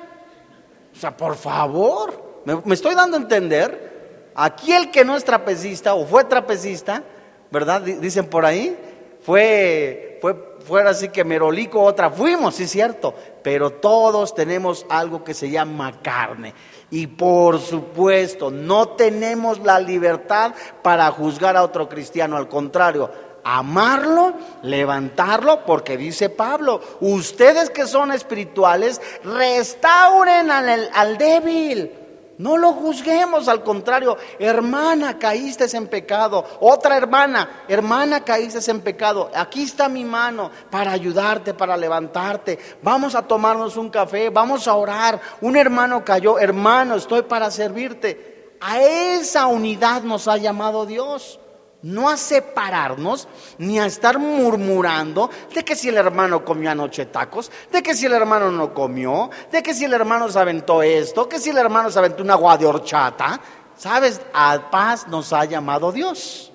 [0.93, 4.32] O sea, por favor, me, me estoy dando a entender.
[4.36, 7.04] Aquí el que no es trapecista o fue trapecista,
[7.50, 7.82] ¿verdad?
[7.82, 8.78] Dicen por ahí,
[9.22, 15.34] fue, fue fuera así que merolico otra, fuimos, sí cierto, pero todos tenemos algo que
[15.34, 16.53] se llama carne.
[16.91, 23.10] Y por supuesto, no tenemos la libertad para juzgar a otro cristiano, al contrario,
[23.43, 32.07] amarlo, levantarlo, porque dice Pablo, ustedes que son espirituales, restauren al, al débil.
[32.38, 36.45] No lo juzguemos, al contrario, hermana, caíste en pecado.
[36.60, 39.32] Otra hermana, hermana, caíste en pecado.
[39.34, 42.60] Aquí está mi mano para ayudarte, para levantarte.
[42.84, 45.19] Vamos a tomarnos un café, vamos a orar.
[45.41, 48.56] Un hermano cayó, hermano, estoy para servirte.
[48.62, 51.39] A esa unidad nos ha llamado Dios
[51.84, 57.52] no a separarnos ni a estar murmurando de que si el hermano comió anoche tacos,
[57.72, 61.30] de que si el hermano no comió, de que si el hermano se aventó esto,
[61.30, 63.40] que si el hermano se aventó una agua de horchata.
[63.78, 64.20] ¿Sabes?
[64.34, 66.52] A paz nos ha llamado Dios.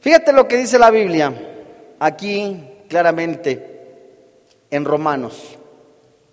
[0.00, 1.32] Fíjate lo que dice la Biblia
[1.98, 5.56] aquí claramente en Romanos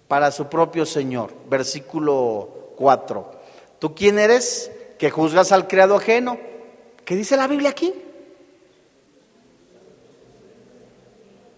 [0.08, 3.32] para su propio Señor, versículo 4.
[3.80, 6.38] ¿Tú quién eres que juzgas al criado ajeno?
[7.06, 7.94] ¿Qué dice la Biblia aquí?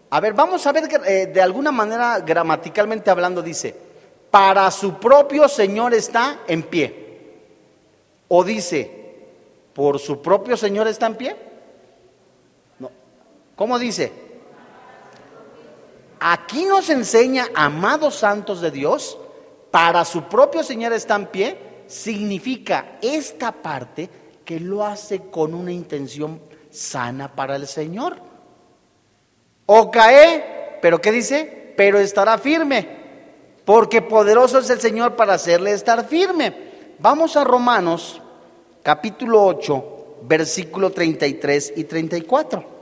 [0.09, 3.75] A ver, vamos a ver eh, de alguna manera gramaticalmente hablando dice,
[4.31, 7.05] para su propio Señor está en pie.
[8.27, 8.89] O dice,
[9.73, 11.35] por su propio Señor está en pie.
[12.79, 12.89] No.
[13.55, 14.11] ¿Cómo dice?
[16.19, 19.17] Aquí nos enseña, amados santos de Dios,
[19.69, 24.09] para su propio Señor está en pie, significa esta parte
[24.45, 26.39] que lo hace con una intención
[26.69, 28.17] sana para el Señor.
[29.65, 31.73] O cae, pero ¿qué dice?
[31.75, 32.87] Pero estará firme,
[33.65, 36.55] porque poderoso es el Señor para hacerle estar firme.
[36.99, 38.21] Vamos a Romanos
[38.83, 42.75] capítulo 8, versículo 33 y 34.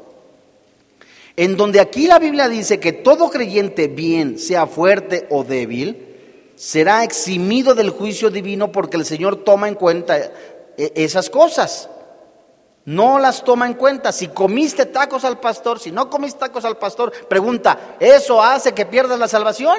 [1.36, 6.14] En donde aquí la Biblia dice que todo creyente, bien sea fuerte o débil,
[6.56, 10.32] será eximido del juicio divino porque el Señor toma en cuenta
[10.78, 11.90] esas cosas.
[12.86, 14.12] No las toma en cuenta.
[14.12, 18.86] Si comiste tacos al pastor, si no comiste tacos al pastor, pregunta, ¿eso hace que
[18.86, 19.78] pierdas la salvación?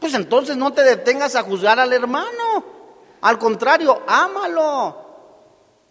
[0.00, 2.64] Pues entonces no te detengas a juzgar al hermano.
[3.20, 5.01] Al contrario, ámalo.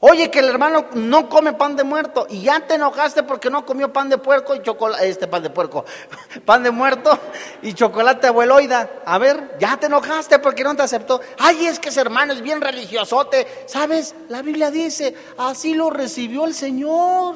[0.04, 3.68] Oye, que el hermano no come pan de muerto y ya te enojaste porque no
[3.68, 5.86] comió pan de puerco y chocolate, este pan de puerco,
[6.46, 7.20] pan de muerto
[7.62, 8.90] y chocolate abueloida.
[9.06, 11.22] A ver, ya te enojaste porque no te aceptó.
[11.38, 13.46] Ay, es que ese hermano es bien religiosote.
[13.68, 14.16] ¿Sabes?
[14.28, 17.36] La Biblia dice, así lo recibió el Señor.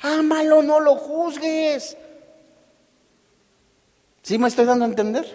[0.00, 1.96] Ámalo, no lo juzgues.
[4.20, 5.32] ¿Sí me estoy dando a entender?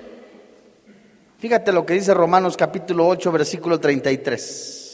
[1.40, 4.87] Fíjate lo que dice Romanos capítulo 8, versículo 33.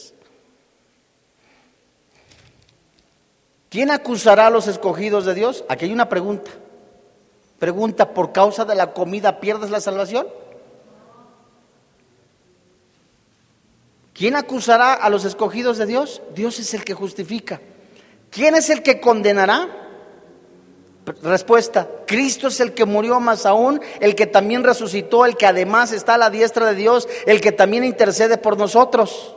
[3.74, 5.64] ¿Quién acusará a los escogidos de Dios?
[5.68, 6.48] Aquí hay una pregunta.
[7.58, 10.28] Pregunta, ¿por causa de la comida pierdes la salvación?
[14.12, 16.22] ¿Quién acusará a los escogidos de Dios?
[16.36, 17.60] Dios es el que justifica.
[18.30, 19.68] ¿Quién es el que condenará?
[21.24, 25.90] Respuesta, Cristo es el que murió más aún, el que también resucitó, el que además
[25.90, 29.34] está a la diestra de Dios, el que también intercede por nosotros.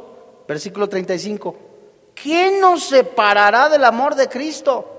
[0.47, 1.76] Versículo 35.
[2.21, 4.93] ¿Quién nos separará del amor de Cristo?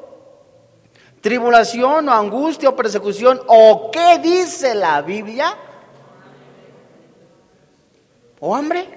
[1.21, 3.41] ¿Tribulación o angustia o persecución?
[3.47, 5.57] ¿O qué dice la Biblia?
[8.41, 8.89] ¿O hambre?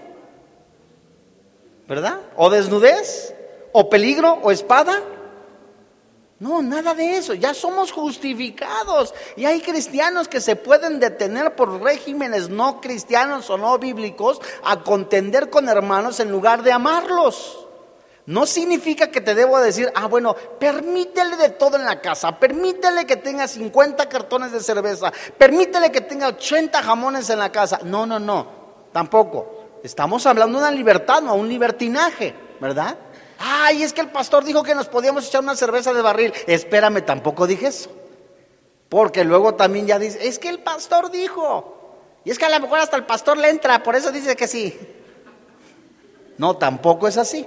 [1.88, 2.20] ¿Verdad?
[2.36, 3.34] ¿O desnudez?
[3.72, 4.40] ¿O peligro?
[4.44, 5.02] ¿O espada?
[6.40, 7.34] No, nada de eso.
[7.34, 9.14] Ya somos justificados.
[9.36, 14.82] Y hay cristianos que se pueden detener por regímenes no cristianos o no bíblicos a
[14.84, 17.68] contender con hermanos en lugar de amarlos.
[18.32, 23.06] No significa que te debo decir, ah, bueno, permítele de todo en la casa, permítele
[23.06, 27.82] que tenga 50 cartones de cerveza, permítele que tenga 80 jamones en la casa.
[27.84, 28.48] No, no, no,
[28.94, 29.82] tampoco.
[29.84, 32.98] Estamos hablando de una libertad, no un libertinaje, ¿verdad?
[33.38, 36.34] Ay, es que el pastor dijo que nos podíamos echar una cerveza de barril.
[36.48, 37.92] Espérame, tampoco dije eso.
[38.88, 41.98] Porque luego también ya dice, es que el pastor dijo.
[42.24, 44.48] Y es que a lo mejor hasta el pastor le entra, por eso dice que
[44.48, 44.80] sí.
[46.38, 47.46] No, tampoco es así.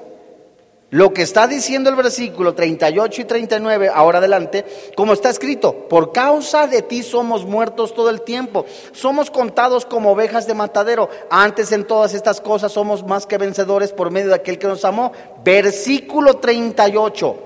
[0.95, 4.65] Lo que está diciendo el versículo 38 y 39, ahora adelante,
[4.95, 10.13] como está escrito, por causa de ti somos muertos todo el tiempo, somos contados como
[10.13, 14.37] ovejas de matadero, antes en todas estas cosas somos más que vencedores por medio de
[14.37, 15.11] aquel que nos amó.
[15.45, 17.37] Versículo 38,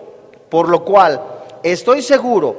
[0.50, 1.22] por lo cual
[1.62, 2.54] estoy seguro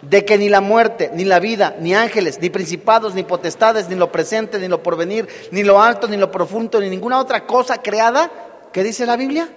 [0.00, 3.94] de que ni la muerte, ni la vida, ni ángeles, ni principados, ni potestades, ni
[3.94, 7.82] lo presente, ni lo porvenir, ni lo alto, ni lo profundo, ni ninguna otra cosa
[7.82, 8.30] creada,
[8.72, 9.48] ¿Qué dice la Biblia?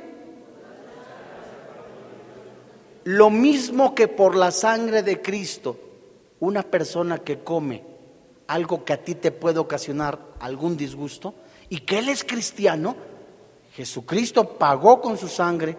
[3.03, 5.77] Lo mismo que por la sangre de Cristo,
[6.39, 7.83] una persona que come
[8.47, 11.33] algo que a ti te puede ocasionar algún disgusto
[11.69, 12.95] y que Él es cristiano,
[13.73, 15.77] Jesucristo pagó con su sangre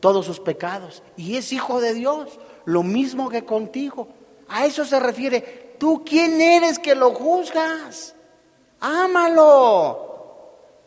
[0.00, 4.08] todos sus pecados y es hijo de Dios, lo mismo que contigo.
[4.48, 5.76] A eso se refiere.
[5.78, 8.14] ¿Tú quién eres que lo juzgas?
[8.80, 10.08] Ámalo.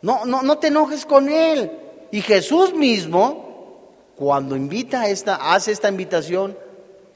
[0.02, 1.85] No, no, no te enojes con Él.
[2.10, 6.56] Y Jesús mismo, cuando invita esta, hace esta invitación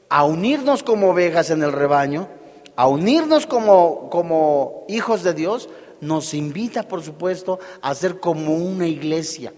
[0.09, 2.28] a unirnos como ovejas en el rebaño,
[2.76, 5.68] a unirnos como, como hijos de Dios,
[6.01, 9.53] nos invita, por supuesto, a ser como una iglesia,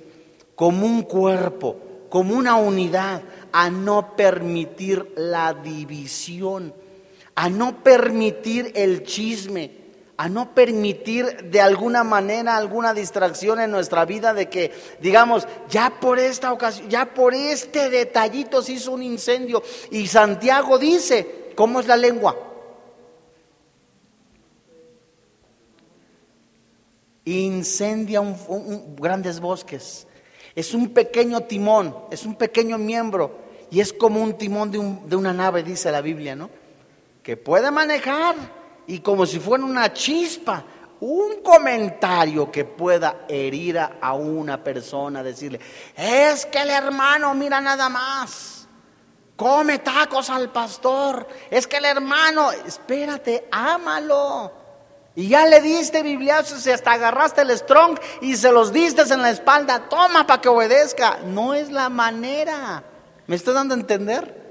[0.54, 1.76] como un cuerpo,
[2.08, 3.22] como una unidad,
[3.52, 6.74] a no permitir la división,
[7.34, 9.81] a no permitir el chisme,
[10.22, 14.70] a no permitir de alguna manera alguna distracción en nuestra vida de que
[15.00, 19.64] digamos, ya por esta ocasión, ya por este detallito se hizo un incendio.
[19.90, 22.36] Y Santiago dice, ¿cómo es la lengua?
[27.24, 30.06] Incendia un, grandes bosques.
[30.54, 33.40] Es un pequeño timón, es un pequeño miembro
[33.72, 36.48] y es como un timón de, de una nave, dice la Biblia, ¿no?
[37.24, 40.64] Que puede manejar y como si fuera una chispa,
[41.00, 45.60] un comentario que pueda herir a una persona, decirle,
[45.96, 48.68] es que el hermano mira nada más,
[49.34, 54.52] come tacos al pastor, es que el hermano, espérate, ámalo.
[55.14, 59.20] Y ya le diste bibliazos y hasta agarraste el strong y se los diste en
[59.20, 61.18] la espalda, toma para que obedezca.
[61.26, 62.82] No es la manera.
[63.26, 64.42] ¿Me estoy dando a entender?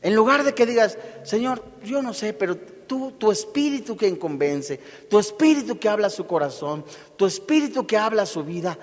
[0.00, 2.56] En lugar de que digas, Señor, yo no sé, pero
[2.86, 4.78] tú, tu espíritu que convence,
[5.08, 6.84] tu espíritu que habla su corazón,
[7.16, 8.78] tu espíritu que habla su vida,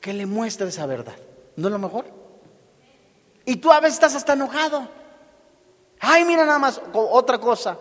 [0.00, 1.16] que le muestre esa verdad.
[1.56, 2.04] ¿No es lo mejor?
[3.44, 4.88] Y tú a veces estás hasta enojado.
[6.00, 7.78] Ay, mira nada más, otra cosa.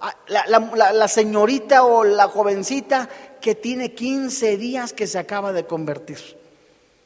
[0.00, 3.08] Ah, la, la, señorita o la jovencita
[3.40, 6.18] que tiene 15 días que se acaba de convertir.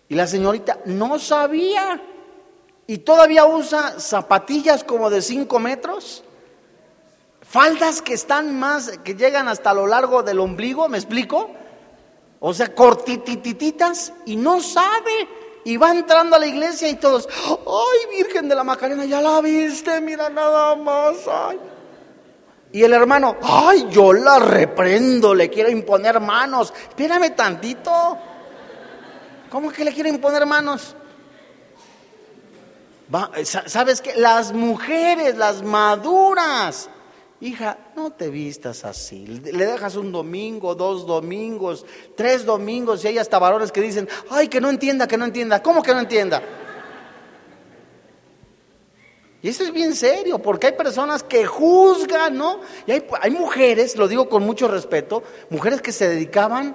[0.08, 2.00] Y la señorita no sabía.
[2.86, 6.22] Y todavía usa zapatillas como de 5 metros
[7.48, 11.50] Faldas que están más, que llegan hasta lo largo del ombligo, ¿me explico?
[12.40, 15.28] O sea, cortitititas y no sabe.
[15.66, 19.40] Y va entrando a la iglesia y todos, ay, Virgen de la Macarena, ya la
[19.40, 21.16] viste, mira nada más.
[21.26, 21.58] Ay.
[22.72, 26.74] Y el hermano, ay, yo la reprendo, le quiero imponer manos.
[26.88, 28.18] Espérame tantito.
[29.48, 30.96] ¿Cómo que le quiero imponer manos?
[33.44, 34.14] ¿Sabes qué?
[34.16, 36.90] Las mujeres, las maduras,
[37.44, 39.26] hija, no te vistas así.
[39.26, 41.84] Le dejas un domingo, dos domingos,
[42.16, 45.62] tres domingos y hay hasta varones que dicen, ay, que no entienda, que no entienda.
[45.62, 46.42] ¿Cómo que no entienda?
[49.42, 52.60] Y eso es bien serio, porque hay personas que juzgan, ¿no?
[52.86, 56.74] Y hay, hay mujeres, lo digo con mucho respeto, mujeres que se dedicaban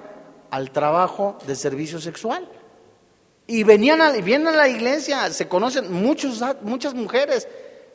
[0.50, 2.48] al trabajo de servicio sexual.
[3.48, 7.48] Y venían a, vienen a la iglesia, se conocen muchos, muchas mujeres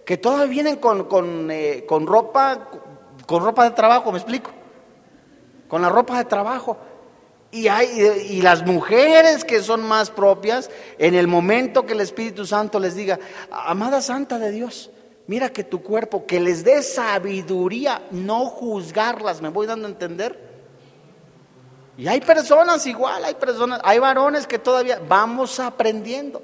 [0.06, 2.70] que todavía vienen con, con, eh, con, ropa,
[3.26, 4.52] con ropa de trabajo, ¿me explico?
[5.68, 6.78] Con la ropa de trabajo.
[7.52, 7.88] Y, hay,
[8.30, 12.96] y las mujeres que son más propias, en el momento que el Espíritu Santo les
[12.96, 14.92] diga, amada Santa de Dios,
[15.28, 20.46] mira que tu cuerpo, que les dé sabiduría, no juzgarlas, ¿me voy dando a entender?
[21.98, 26.44] Y hay personas igual, hay personas, hay varones que todavía vamos aprendiendo.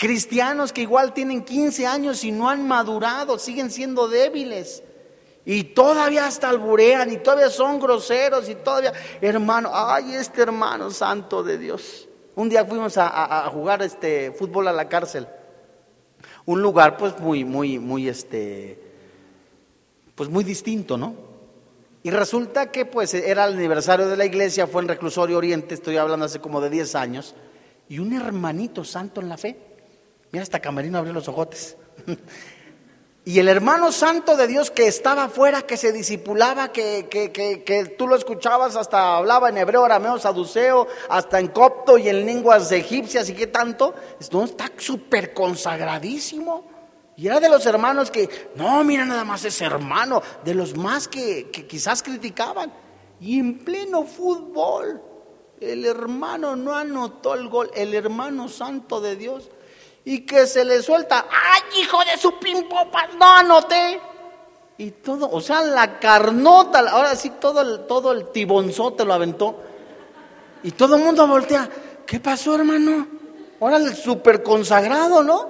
[0.00, 4.82] Cristianos que igual tienen 15 años y no han madurado, siguen siendo débiles.
[5.44, 11.42] Y todavía hasta alburean y todavía son groseros y todavía, hermano, ay, este hermano santo
[11.42, 12.08] de Dios.
[12.34, 15.28] Un día fuimos a, jugar este fútbol a la cárcel.
[16.46, 18.80] Un lugar pues muy, muy, muy, este,
[20.14, 21.14] pues muy distinto, ¿no?
[22.02, 25.98] Y resulta que pues era el aniversario de la iglesia, fue en Reclusorio Oriente, estoy
[25.98, 27.34] hablando hace como de 10 años,
[27.90, 29.69] y un hermanito santo en la fe,
[30.32, 31.76] mira, hasta Camerino abrió los ojotes.
[33.24, 37.62] y el hermano santo de Dios que estaba afuera, que se disipulaba, que, que, que,
[37.64, 42.26] que, tú lo escuchabas, hasta hablaba en hebreo, arameo, saduceo, hasta en copto y en
[42.26, 46.70] lenguas egipcias y qué tanto, está súper consagradísimo.
[47.20, 51.06] Y era de los hermanos que, no, mira nada más ese hermano, de los más
[51.06, 52.72] que, quizás criticaban.
[53.20, 55.02] Y en pleno fútbol,
[55.60, 59.50] el hermano no anotó el gol, el hermano santo de Dios,
[60.04, 63.14] y que se le suelta, ¡ay, hijo de su pimpopas!
[63.18, 64.00] No anoté.
[64.78, 69.60] Y todo, o sea, la carnota, ahora sí, todo el, todo el tibonzote lo aventó.
[70.62, 71.68] Y todo el mundo voltea,
[72.06, 73.06] ¿qué pasó, hermano?
[73.60, 75.48] Ahora el super consagrado, ¿no?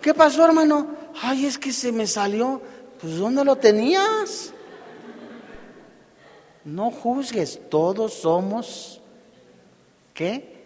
[0.00, 0.88] ¿Qué pasó, hermano?
[1.22, 2.60] Ay, es que se me salió.
[3.00, 4.52] Pues ¿dónde lo tenías?
[6.64, 8.98] No juzgues, todos somos
[10.18, 10.57] ¿qué?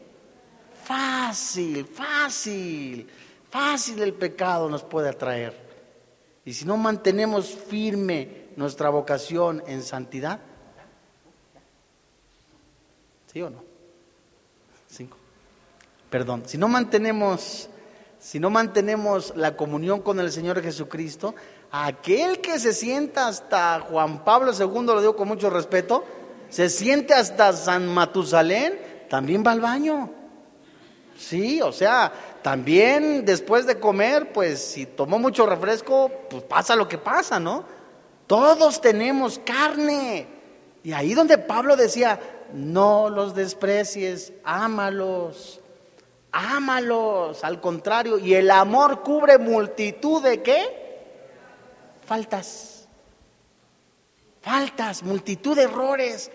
[0.93, 3.09] Fácil, fácil,
[3.49, 5.55] fácil el pecado nos puede atraer.
[6.45, 10.38] Y si no mantenemos firme nuestra vocación en santidad,
[13.32, 13.64] ¿sí o no?
[14.86, 15.16] Cinco.
[16.11, 17.70] Perdón, si no mantenemos
[18.18, 21.34] si no mantenemos la comunión con el Señor Jesucristo,
[21.70, 26.05] aquel que se sienta hasta Juan Pablo II, lo digo con mucho respeto,
[26.51, 28.78] se siente hasta San Matusalén,
[29.09, 30.22] también va al baño.
[31.23, 32.12] Sí, o sea,
[32.43, 37.64] también después de comer, pues si tomó mucho refresco, pues pasa lo que pasa, ¿no?
[38.27, 40.27] Todos tenemos carne.
[40.83, 42.18] Y ahí donde Pablo decía,
[42.53, 45.61] no los desprecies, ámalos.
[46.33, 48.18] Ámalos, al contrario.
[48.18, 51.07] Y el amor cubre multitud de qué?
[52.05, 52.89] Faltas.
[54.41, 56.33] Faltas, multitud de errores.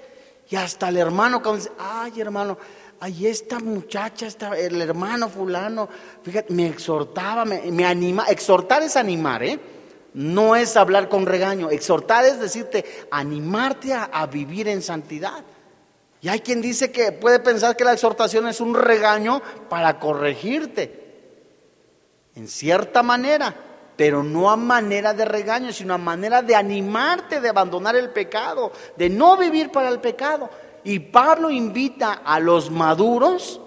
[0.49, 1.41] Y hasta el hermano
[1.77, 2.57] ay hermano,
[2.99, 5.87] ay esta muchacha, esta, el hermano fulano,
[6.23, 8.25] fíjate, me exhortaba, me, anima.
[8.25, 9.59] Exhortar es animar, ¿eh?
[10.13, 11.69] No es hablar con regaño.
[11.69, 15.43] Exhortar es decirte, animarte a vivir en santidad.
[16.21, 21.05] Y hay quien dice que puede pensar que la exhortación es un regaño para corregirte,
[22.35, 23.53] en cierta manera,
[23.95, 28.71] pero no a manera de regaño, sino a manera de animarte, de abandonar el pecado,
[28.95, 30.49] de no vivir para el pecado.
[30.87, 33.59] Y Pablo invita a los maduros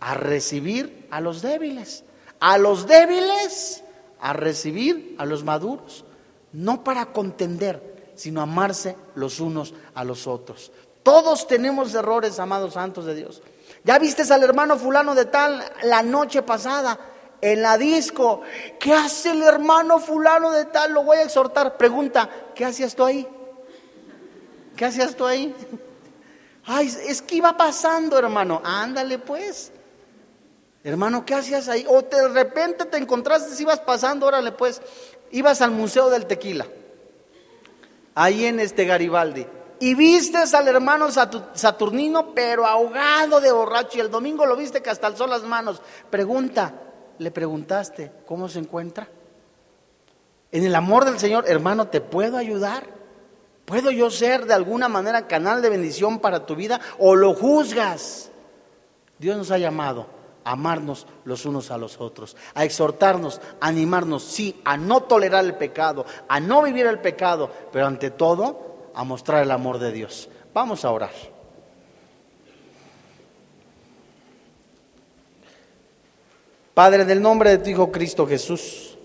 [0.00, 2.04] a recibir a los débiles,
[2.40, 3.82] a los débiles
[4.20, 6.04] a recibir a los maduros,
[6.52, 10.72] no para contender, sino amarse los unos a los otros.
[11.02, 13.40] Todos tenemos errores, amados santos de Dios.
[13.82, 17.00] Ya viste al hermano fulano de tal la noche pasada
[17.40, 18.42] en la disco.
[18.78, 20.92] ¿Qué hace el hermano fulano de tal?
[20.92, 21.78] Lo voy a exhortar.
[21.78, 23.26] Pregunta, ¿qué hacías tú ahí?
[24.76, 25.54] ¿Qué hacías tú ahí?
[26.66, 28.60] Ay, es que iba pasando, hermano.
[28.64, 29.72] Ándale pues.
[30.82, 31.84] Hermano, ¿qué hacías ahí?
[31.88, 34.82] O de repente te encontraste, si ibas pasando, órale pues.
[35.30, 36.66] Ibas al Museo del Tequila.
[38.14, 39.46] Ahí en este Garibaldi.
[39.78, 43.98] Y vistes al hermano Saturnino, pero ahogado de borracho.
[43.98, 45.82] Y el domingo lo viste que hasta alzó las manos.
[46.08, 46.74] Pregunta,
[47.18, 49.08] ¿le preguntaste cómo se encuentra?
[50.50, 52.95] En el amor del Señor, hermano, ¿te puedo ayudar?
[53.66, 58.30] ¿Puedo yo ser de alguna manera canal de bendición para tu vida o lo juzgas?
[59.18, 60.06] Dios nos ha llamado
[60.44, 65.44] a amarnos los unos a los otros, a exhortarnos, a animarnos, sí, a no tolerar
[65.44, 69.90] el pecado, a no vivir el pecado, pero ante todo a mostrar el amor de
[69.90, 70.28] Dios.
[70.54, 71.10] Vamos a orar.
[76.72, 78.96] Padre, en el nombre de tu Hijo Cristo Jesús,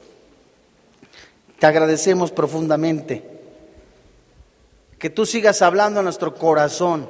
[1.58, 3.31] te agradecemos profundamente
[5.02, 7.10] que tú sigas hablando a nuestro corazón,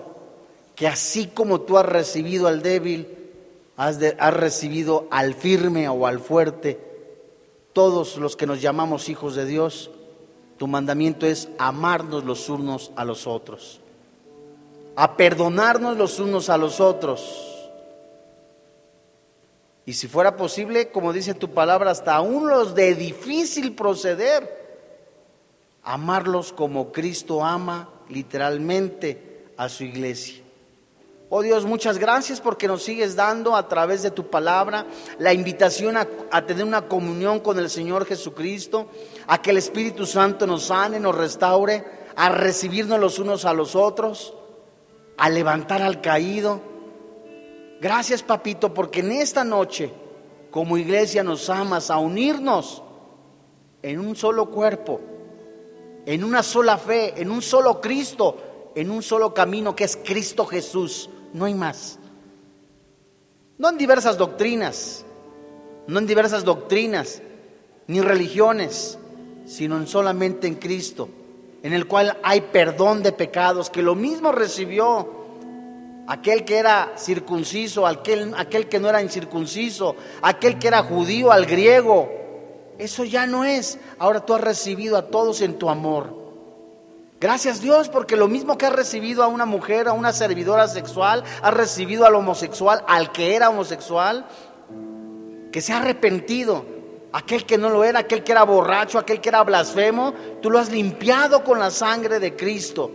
[0.75, 3.05] que así como tú has recibido al débil,
[3.75, 3.99] has,
[4.33, 6.79] recibido al firme o al fuerte,
[7.73, 9.91] todos los que nos llamamos hijos de Dios,
[10.57, 13.81] tu mandamiento es amarnos los unos a los otros,
[14.95, 17.45] a perdonarnos los unos a los otros.
[19.85, 24.60] Y si fuera posible, como dice tu palabra, hasta aún los de difícil proceder,
[25.83, 30.41] amarlos como Cristo ama literalmente a su iglesia.
[31.33, 34.85] Oh Dios, muchas gracias porque nos sigues dando a través de tu palabra
[35.17, 36.05] la invitación a,
[36.45, 38.87] tener una comunión con el Señor Jesucristo,
[39.27, 41.85] a que el Espíritu Santo nos sane, nos restaure,
[42.17, 44.33] a recibirnos los unos a los otros,
[45.17, 46.59] a levantar al caído.
[47.79, 49.89] Gracias, papito, porque en esta noche,
[50.51, 52.83] como iglesia, nos amas a unirnos
[53.81, 54.99] en un solo cuerpo,
[56.05, 60.45] en una sola fe, en un solo Cristo, en un solo camino que es Cristo
[60.45, 61.99] Jesús no hay más.
[63.57, 65.05] No en diversas doctrinas,
[65.87, 67.21] no en diversas doctrinas,
[67.87, 68.97] ni religiones,
[69.45, 71.09] sino en solamente en Cristo,
[71.61, 75.21] en el cual hay perdón de pecados, que lo mismo recibió
[76.07, 81.45] aquel que era circunciso, aquel, aquel que no era incircunciso, aquel que era judío, al
[81.45, 82.20] griego.
[82.81, 83.77] Eso ya no es.
[83.99, 86.19] Ahora tú has recibido a todos en tu amor.
[87.19, 91.23] Gracias Dios porque lo mismo que ha recibido a una mujer, a una servidora sexual,
[91.43, 94.25] ha recibido al homosexual, al que era homosexual,
[95.51, 96.65] que se ha arrepentido.
[97.13, 100.57] Aquel que no lo era, aquel que era borracho, aquel que era blasfemo, tú lo
[100.57, 102.89] has limpiado con la sangre de Cristo.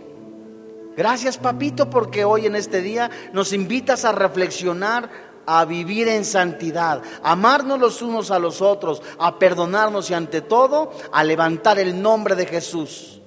[0.97, 5.09] Gracias papito porque hoy en este día nos invitas a reflexionar,
[5.47, 10.41] a vivir en santidad, a amarnos los unos a los otros, a perdonarnos y ante
[10.41, 13.21] todo a levantar el nombre de Jesús.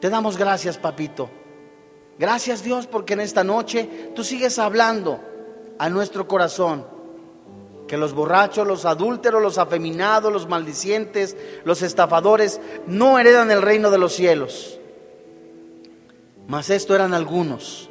[0.00, 1.30] Te damos gracias, papito.
[2.18, 5.20] Gracias Dios porque en esta noche tú sigues hablando
[5.78, 6.86] a nuestro corazón.
[7.86, 13.92] Que los borrachos, los adúlteros, los afeminados, los maldicientes, los estafadores no heredan el reino
[13.92, 14.80] de los cielos.
[16.48, 17.90] Mas esto eran algunos.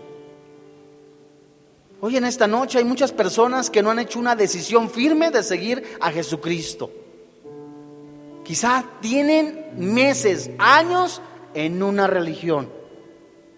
[2.05, 5.41] Hoy en esta noche hay muchas personas que no han hecho una decisión firme de
[5.41, 6.91] seguir a Jesucristo.
[8.43, 11.19] Quizás tienen meses, años
[11.55, 12.69] en una religión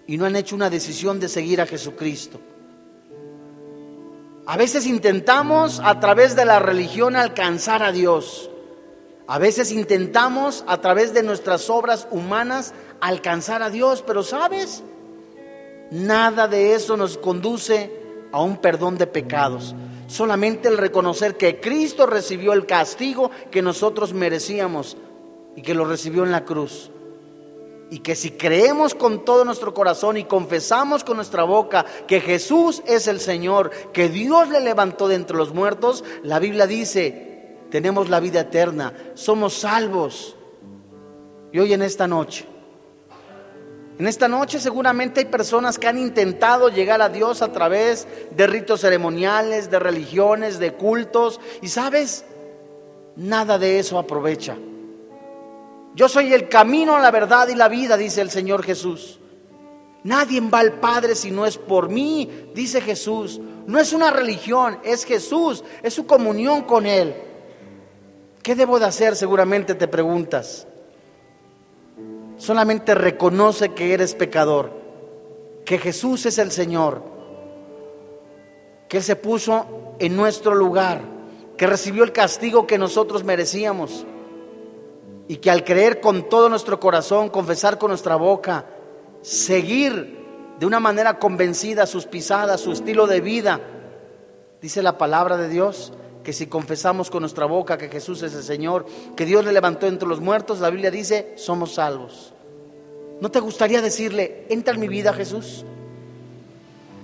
[0.08, 2.39] y no han hecho una decisión de seguir a Jesucristo.
[4.45, 8.50] A veces intentamos a través de la religión alcanzar a Dios.
[9.28, 14.84] A veces intentamos a través de nuestras obras humanas alcanzar a Dios, pero ¿sabes?
[15.91, 19.76] Nada de eso nos conduce a un perdón de pecados.
[20.08, 24.98] Solamente el reconocer que Cristo recibió el castigo que nosotros merecíamos
[25.56, 26.92] y que lo recibió en la cruz.
[27.90, 32.82] Y que si creemos con todo nuestro corazón y confesamos con nuestra boca que Jesús
[32.86, 38.10] es el Señor, que Dios le levantó de entre los muertos, la Biblia dice, tenemos
[38.10, 40.36] la vida eterna, somos salvos.
[41.52, 42.46] Y hoy en esta noche,
[44.00, 48.45] en esta noche seguramente hay personas que han intentado llegar a Dios a través de
[48.45, 52.24] ritos ceremoniales, de religiones, de cultos, y sabes,
[53.16, 54.56] nada de eso aprovecha.
[55.95, 59.20] Yo soy el camino, la verdad y la vida, dice el Señor Jesús.
[60.04, 63.41] Nadie va al Padre si no es por mí, dice Jesús.
[63.66, 67.16] No es una religión, es Jesús, es su comunión con Él.
[68.43, 69.16] ¿Qué debo de hacer?
[69.16, 70.68] Seguramente te preguntas.
[72.38, 74.72] Solamente reconoce que eres pecador,
[75.66, 77.02] que Jesús es el Señor,
[78.88, 81.02] que Él se puso en nuestro lugar,
[81.58, 84.06] que recibió el castigo que nosotros merecíamos
[85.28, 88.66] y que al creer con todo nuestro corazón, confesar con nuestra boca,
[89.22, 90.18] seguir
[90.60, 93.60] de una manera convencida sus pisadas, su estilo de vida,
[94.62, 95.92] dice la palabra de Dios,
[96.28, 99.88] que si confesamos con nuestra boca que Jesús es el Señor, que Dios le levantó
[99.88, 102.34] entre los muertos, la Biblia dice, somos salvos.
[103.22, 105.64] ¿No te gustaría decirle, entra en mi vida Jesús?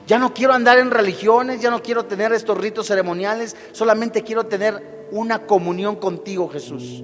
[0.08, 4.48] Ya no quiero andar en religiones, ya no quiero tener estos ritos ceremoniales, solamente quiero
[4.48, 7.02] tener una comunión contigo Jesús.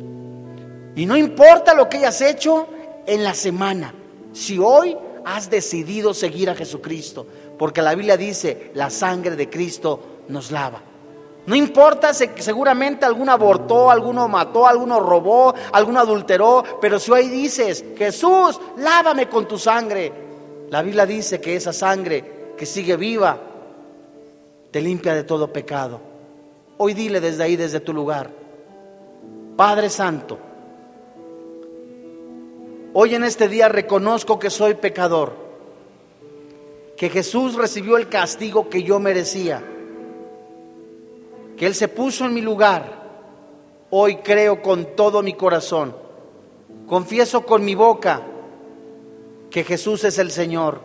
[0.97, 2.67] Y no importa lo que hayas hecho
[3.05, 3.93] en la semana,
[4.33, 7.25] si hoy has decidido seguir a Jesucristo,
[7.57, 10.88] porque la Biblia dice, la sangre de Cristo nos lava.
[11.49, 17.83] No importa seguramente alguno abortó, alguno mató, alguno robó, alguno adulteró, pero si hoy dices,
[17.97, 20.13] Jesús, lávame con tu sangre,
[20.69, 23.35] la Biblia dice que esa sangre que sigue viva
[24.69, 25.99] te limpia de todo pecado.
[26.77, 28.29] Hoy dile desde ahí, desde tu lugar,
[29.57, 30.37] Padre Santo,
[32.93, 35.33] hoy en este día reconozco que soy pecador,
[36.95, 39.63] que Jesús recibió el castigo que yo merecía
[41.59, 42.85] que Él se puso en mi lugar,
[43.89, 45.93] hoy creo con todo mi corazón.
[46.87, 48.21] Confieso con mi boca
[49.51, 50.79] que Jesús es el Señor,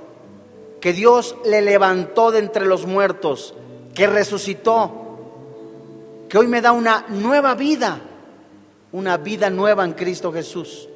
[0.81, 3.55] que Dios le levantó de entre los muertos,
[3.95, 4.91] que resucitó,
[6.29, 8.01] que hoy me da una nueva vida,
[8.91, 10.89] una vida nueva en Cristo Jesús.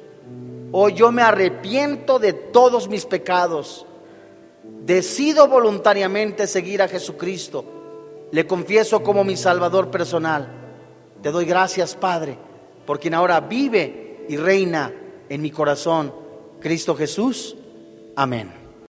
[0.73, 3.85] Hoy yo me arrepiento de todos mis pecados.
[4.81, 7.78] Decido voluntariamente seguir a Jesucristo
[8.31, 10.47] le confieso como mi Salvador personal.
[11.21, 12.37] Te doy gracias, Padre,
[12.85, 14.93] por quien ahora vive y reina
[15.27, 16.13] en mi corazón,
[16.59, 17.55] Cristo Jesús.
[18.15, 18.58] Amén.